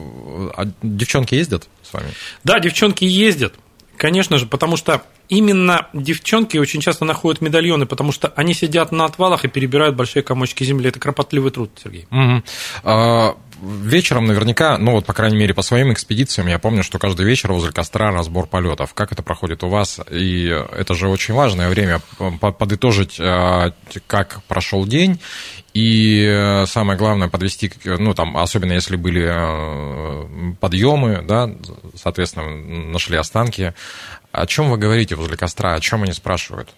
а 0.56 0.66
девчонки 0.82 1.36
ездят 1.36 1.68
с 1.90 1.94
вами? 1.94 2.08
Да, 2.44 2.60
девчонки 2.60 3.04
ездят. 3.06 3.54
Конечно 3.98 4.38
же, 4.38 4.46
потому 4.46 4.78
что 4.78 5.02
именно 5.28 5.88
девчонки 5.94 6.58
очень 6.58 6.82
часто 6.82 7.04
находят 7.04 7.42
медальоны, 7.42 7.86
потому 7.86 8.12
что 8.12 8.28
они 8.36 8.54
сидят 8.54 8.92
на 8.92 9.06
отвалах 9.06 9.44
и 9.44 9.48
перебирают 9.48 9.96
большие 9.96 10.24
комочки 10.24 10.64
земли. 10.64 10.90
Это 10.90 11.00
кропотливый 11.00 11.52
труд, 11.52 11.72
Сергей. 11.84 12.08
Угу. 12.12 12.44
А, 12.84 13.38
вечером 13.62 14.28
наверняка, 14.28 14.78
ну 14.78 14.92
вот, 14.92 15.06
по 15.06 15.14
крайней 15.14 15.38
мере, 15.38 15.54
по 15.54 15.62
своим 15.62 15.92
экспедициям, 15.92 16.48
я 16.48 16.60
помню, 16.60 16.84
что 16.84 17.00
каждый 17.00 17.26
вечер 17.26 17.52
возле 17.52 17.72
костра 17.72 18.12
разбор 18.12 18.48
полетов. 18.48 18.94
Как 18.94 19.12
это 19.12 19.24
проходит 19.24 19.64
у 19.64 19.70
вас? 19.70 20.00
И 20.12 20.46
это 20.46 20.96
же 20.96 21.10
очень 21.10 21.34
важное 21.34 21.70
время 21.70 22.02
подытожить, 22.40 23.18
а, 23.20 23.74
как 24.08 24.42
прошел 24.48 24.86
день, 24.86 25.20
и 25.74 26.26
э, 26.26 26.66
самое 26.66 26.98
главное, 26.98 27.28
подвести, 27.28 27.72
ну, 27.86 28.16
там, 28.16 28.36
особенно 28.36 28.74
если 28.74 28.96
были 28.96 29.28
э, 29.30 30.54
подъемы, 30.60 31.22
да, 31.22 31.52
соответственно, 31.94 32.50
нашли 32.92 33.16
останки. 33.16 33.76
О 34.32 34.48
чем 34.48 34.72
вы 34.72 34.78
говорите 34.78 35.14
возле 35.14 35.38
костра? 35.38 35.76
О 35.76 35.80
чем 35.80 36.02
они 36.02 36.14
спрашивают? 36.14 36.74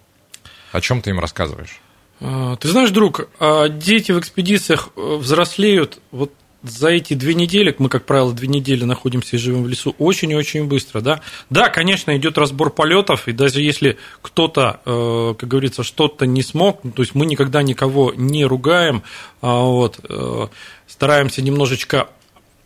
О 0.74 0.82
чем 0.82 1.02
ты 1.02 1.12
им 1.12 1.20
рассказываешь? 1.20 1.80
А, 2.20 2.58
ты 2.58 2.68
знаешь, 2.68 2.89
друг, 2.89 3.30
а 3.39 3.70
дети 3.70 4.12
в 4.12 4.20
экспедициях 4.20 4.89
э, 4.96 5.15
взрослеют 5.18 6.00
вот 6.12 6.34
за 6.63 6.89
эти 6.89 7.13
две 7.13 7.34
недели, 7.34 7.74
мы, 7.78 7.89
как 7.89 8.06
правило, 8.06 8.34
две 8.34 8.48
недели 8.48 8.84
находимся 8.84 9.36
и 9.36 9.39
живем 9.39 9.63
в 9.63 9.67
лесу, 9.67 9.95
очень 9.98 10.32
и 10.32 10.36
очень 10.36 10.65
быстро, 10.65 11.02
да. 11.02 11.22
Да, 11.50 11.69
конечно, 11.69 12.15
идет 12.17 12.38
разбор 12.38 12.69
полетов, 12.69 13.28
и 13.28 13.32
даже 13.32 13.62
если 13.62 13.98
кто-то, 14.22 14.82
э, 14.86 15.36
как 15.38 15.50
говорится, 15.50 15.84
что-то 15.84 16.26
не 16.26 16.41
смог, 16.41 16.82
то 16.82 17.02
есть 17.02 17.15
мы 17.15 17.26
никогда 17.26 17.63
никого 17.63 18.13
не 18.15 18.43
ругаем, 18.45 19.04
а 19.41 19.62
вот, 19.62 20.00
э, 20.08 20.48
стараемся 20.88 21.41
немножечко 21.41 22.10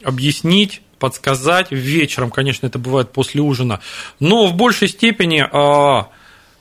объяснить, 0.03 0.82
подсказать. 0.99 1.71
Вечером, 1.71 2.32
конечно, 2.32 2.65
это 2.65 2.79
бывает 2.79 3.12
после 3.12 3.41
ужина. 3.41 3.82
Но 4.19 4.47
в 4.47 4.53
большей 4.53 4.88
степени 4.88 5.45
а, 5.51 6.08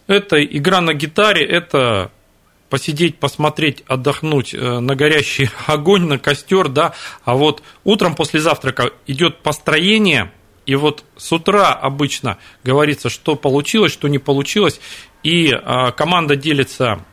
это 0.06 0.44
игра 0.44 0.80
на 0.80 0.94
гитаре, 0.94 1.46
это 1.46 2.10
посидеть, 2.72 3.18
посмотреть, 3.18 3.84
отдохнуть 3.86 4.54
э, 4.54 4.78
на 4.78 4.94
горящий 4.94 5.50
огонь, 5.66 6.06
на 6.06 6.18
костер, 6.18 6.70
да, 6.70 6.94
а 7.22 7.34
вот 7.34 7.62
утром 7.84 8.14
после 8.14 8.40
завтрака 8.40 8.92
идет 9.06 9.42
построение, 9.42 10.32
и 10.64 10.74
вот 10.74 11.04
с 11.18 11.30
утра 11.32 11.74
обычно 11.74 12.38
говорится, 12.64 13.10
что 13.10 13.36
получилось, 13.36 13.92
что 13.92 14.08
не 14.08 14.18
получилось, 14.18 14.80
и 15.22 15.52
а, 15.52 15.90
команда 15.90 16.34
делится 16.34 17.04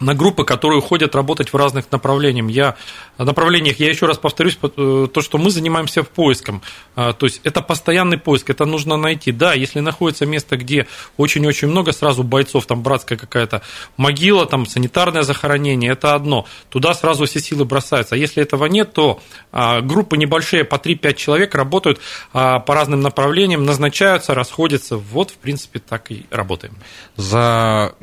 на 0.00 0.14
группы, 0.14 0.44
которые 0.44 0.78
уходят 0.78 1.14
работать 1.14 1.52
в 1.52 1.56
разных 1.56 1.92
направлениях. 1.92 2.48
Я, 2.48 2.76
направлениях. 3.18 3.78
Я 3.78 3.88
еще 3.90 4.06
раз 4.06 4.18
повторюсь, 4.18 4.58
э, 4.62 5.08
то, 5.12 5.20
что 5.20 5.38
мы 5.38 5.50
занимаемся 5.50 6.02
поиском. 6.02 6.62
А, 6.96 7.12
то 7.12 7.26
есть 7.26 7.40
это 7.44 7.60
постоянный 7.60 8.18
поиск, 8.18 8.50
это 8.50 8.64
нужно 8.64 8.96
найти. 8.96 9.32
Да, 9.32 9.52
если 9.54 9.80
находится 9.80 10.26
место, 10.26 10.56
где 10.56 10.86
очень-очень 11.16 11.68
много 11.68 11.92
сразу 11.92 12.22
бойцов, 12.22 12.66
там 12.66 12.82
братская 12.82 13.18
какая-то 13.18 13.62
могила, 13.96 14.46
там 14.46 14.66
санитарное 14.66 15.22
захоронение, 15.22 15.92
это 15.92 16.14
одно. 16.14 16.46
Туда 16.70 16.94
сразу 16.94 17.26
все 17.26 17.40
силы 17.40 17.64
бросаются. 17.64 18.14
А 18.14 18.18
если 18.18 18.42
этого 18.42 18.66
нет, 18.66 18.92
то 18.92 19.20
а, 19.52 19.80
группы 19.82 20.16
небольшие, 20.16 20.64
по 20.64 20.76
3-5 20.76 21.14
человек 21.14 21.54
работают 21.54 22.00
а, 22.32 22.58
по 22.60 22.74
разным 22.74 23.02
направлениям, 23.02 23.64
назначаются, 23.64 24.34
расходятся. 24.34 24.96
Вот, 24.96 25.30
в 25.30 25.36
принципе, 25.36 25.78
так 25.78 26.10
и 26.10 26.24
работаем. 26.30 26.74
За, 27.16 27.94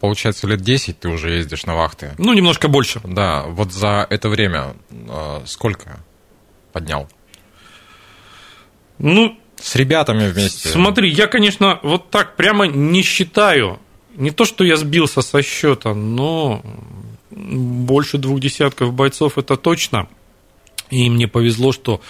получается, 0.00 0.46
лет 0.46 0.60
10 0.60 1.00
ты 1.00 1.08
уже 1.08 1.39
ездишь 1.40 1.66
на 1.66 1.74
вахты. 1.74 2.14
Ну, 2.18 2.32
немножко 2.32 2.68
больше. 2.68 3.00
Да, 3.04 3.44
вот 3.46 3.72
за 3.72 4.06
это 4.08 4.28
время 4.28 4.76
э, 4.90 5.40
сколько 5.46 6.00
поднял? 6.72 7.08
Ну, 8.98 9.38
с 9.60 9.76
ребятами 9.76 10.28
вместе. 10.28 10.68
Смотри, 10.68 11.10
я, 11.10 11.26
конечно, 11.26 11.80
вот 11.82 12.10
так 12.10 12.36
прямо 12.36 12.66
не 12.66 13.02
считаю. 13.02 13.78
Не 14.16 14.30
то, 14.30 14.44
что 14.44 14.64
я 14.64 14.76
сбился 14.76 15.22
со 15.22 15.42
счета, 15.42 15.94
но 15.94 16.62
больше 17.30 18.18
двух 18.18 18.40
десятков 18.40 18.92
бойцов 18.92 19.38
это 19.38 19.56
точно. 19.56 20.08
И 20.90 21.08
мне 21.08 21.28
повезло, 21.28 21.72
что 21.72 22.00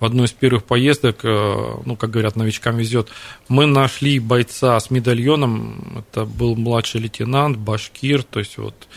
в 0.00 0.04
одной 0.04 0.26
из 0.26 0.32
первых 0.32 0.64
поездок, 0.64 1.20
э, 1.24 1.74
ну, 1.84 1.96
как 1.96 2.10
говорят, 2.10 2.34
новичкам 2.34 2.78
везет, 2.78 3.08
мы 3.48 3.66
нашли 3.66 4.18
бойца 4.18 4.80
с 4.80 4.90
медальоном, 4.90 6.04
это 6.08 6.24
был 6.24 6.56
младший 6.56 7.02
лейтенант, 7.02 7.58
башкир, 7.58 8.22
то 8.22 8.40
есть 8.40 8.58
вот, 8.58 8.88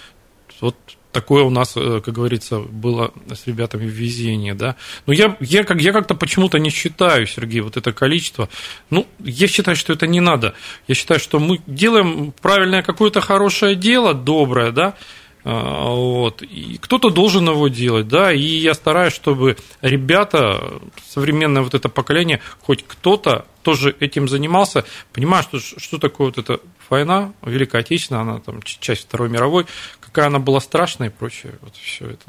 вот 0.61 0.75
такое 1.13 1.43
у 1.43 1.49
нас, 1.49 1.73
э, 1.77 2.01
как 2.03 2.13
говорится, 2.13 2.59
было 2.59 3.13
с 3.31 3.47
ребятами 3.47 3.85
везение, 3.85 4.53
да. 4.55 4.75
Но 5.05 5.13
я, 5.13 5.37
я, 5.39 5.63
как, 5.63 5.79
я 5.79 5.93
как-то 5.93 6.15
почему-то 6.15 6.57
не 6.57 6.69
считаю, 6.69 7.27
Сергей, 7.27 7.61
вот 7.61 7.77
это 7.77 7.93
количество. 7.93 8.49
Ну, 8.89 9.07
я 9.19 9.47
считаю, 9.47 9.77
что 9.77 9.93
это 9.93 10.07
не 10.07 10.19
надо. 10.19 10.55
Я 10.87 10.95
считаю, 10.95 11.19
что 11.19 11.39
мы 11.39 11.61
делаем 11.67 12.33
правильное 12.41 12.81
какое-то 12.81 13.21
хорошее 13.21 13.75
дело, 13.75 14.13
доброе, 14.13 14.71
да, 14.71 14.95
вот. 15.43 16.41
И 16.41 16.77
кто-то 16.77 17.09
должен 17.09 17.49
его 17.49 17.67
делать, 17.67 18.07
да, 18.07 18.31
и 18.31 18.39
я 18.39 18.73
стараюсь, 18.73 19.13
чтобы 19.13 19.57
ребята, 19.81 20.79
современное 21.05 21.63
вот 21.63 21.73
это 21.73 21.89
поколение, 21.89 22.39
хоть 22.61 22.85
кто-то 22.87 23.45
тоже 23.61 23.95
этим 23.99 24.27
занимался, 24.27 24.85
понимая, 25.11 25.43
что, 25.43 25.59
что 25.59 25.97
такое 25.97 26.27
вот 26.27 26.37
эта 26.37 26.59
война, 26.89 27.33
Великая 27.41 27.79
Отечественная, 27.79 28.21
она 28.21 28.39
там 28.39 28.61
часть 28.61 29.03
Второй 29.03 29.29
мировой, 29.29 29.65
какая 29.99 30.27
она 30.27 30.39
была 30.39 30.59
страшная 30.59 31.09
и 31.09 31.11
прочее, 31.11 31.53
вот 31.61 31.75
все 31.75 32.05
это. 32.05 32.25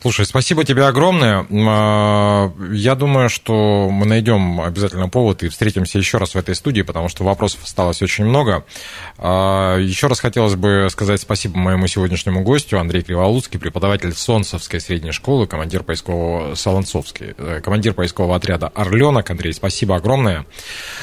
Слушай, 0.00 0.26
спасибо 0.26 0.64
тебе 0.64 0.84
огромное. 0.84 1.46
А, 1.50 2.52
я 2.72 2.94
думаю, 2.94 3.28
что 3.28 3.88
мы 3.90 4.06
найдем 4.06 4.60
обязательно 4.60 5.08
повод 5.08 5.42
и 5.42 5.48
встретимся 5.48 5.98
еще 5.98 6.18
раз 6.18 6.34
в 6.34 6.36
этой 6.36 6.54
студии, 6.54 6.82
потому 6.82 7.08
что 7.08 7.24
вопросов 7.24 7.64
осталось 7.64 8.00
очень 8.00 8.24
много. 8.24 8.64
А, 9.18 9.76
еще 9.76 10.06
раз 10.06 10.20
хотелось 10.20 10.54
бы 10.54 10.86
сказать 10.90 11.20
спасибо 11.20 11.58
моему 11.58 11.86
сегодняшнему 11.88 12.42
гостю, 12.42 12.78
Андрей 12.78 13.02
Криволуцкий, 13.02 13.58
преподаватель 13.58 14.12
Солнцевской 14.14 14.80
средней 14.80 15.12
школы, 15.12 15.46
командир 15.46 15.82
поискового 15.82 16.54
Солонцовский, 16.54 17.34
э, 17.36 17.60
командир 17.62 17.94
поискового 17.94 18.36
отряда 18.36 18.68
«Орленок». 18.68 19.30
Андрей, 19.30 19.52
спасибо 19.52 19.96
огромное. 19.96 20.46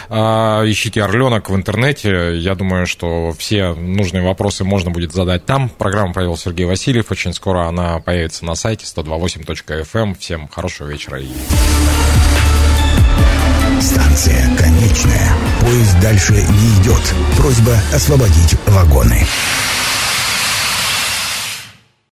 А, 0.09 0.63
ищите 0.65 1.03
«Орленок» 1.03 1.49
в 1.49 1.55
интернете. 1.55 2.37
Я 2.37 2.55
думаю, 2.55 2.87
что 2.87 3.33
все 3.37 3.73
нужные 3.73 4.23
вопросы 4.23 4.63
можно 4.63 4.89
будет 4.89 5.11
задать 5.11 5.45
там. 5.45 5.67
Программу 5.69 6.13
провел 6.13 6.37
Сергей 6.37 6.65
Васильев. 6.65 7.11
Очень 7.11 7.33
скоро 7.33 7.67
она 7.67 7.99
появится 7.99 8.45
на 8.45 8.55
сайте 8.55 8.74
128.fm. 8.81 9.85
Эм. 9.93 10.15
Всем 10.15 10.47
хорошего 10.47 10.88
вечера. 10.88 11.19
И... 11.19 11.27
Станция 13.81 14.55
конечная. 14.57 15.33
Поезд 15.61 15.99
дальше 16.01 16.33
не 16.33 16.81
идет. 16.81 17.01
Просьба 17.38 17.77
освободить 17.93 18.55
вагоны. 18.67 19.25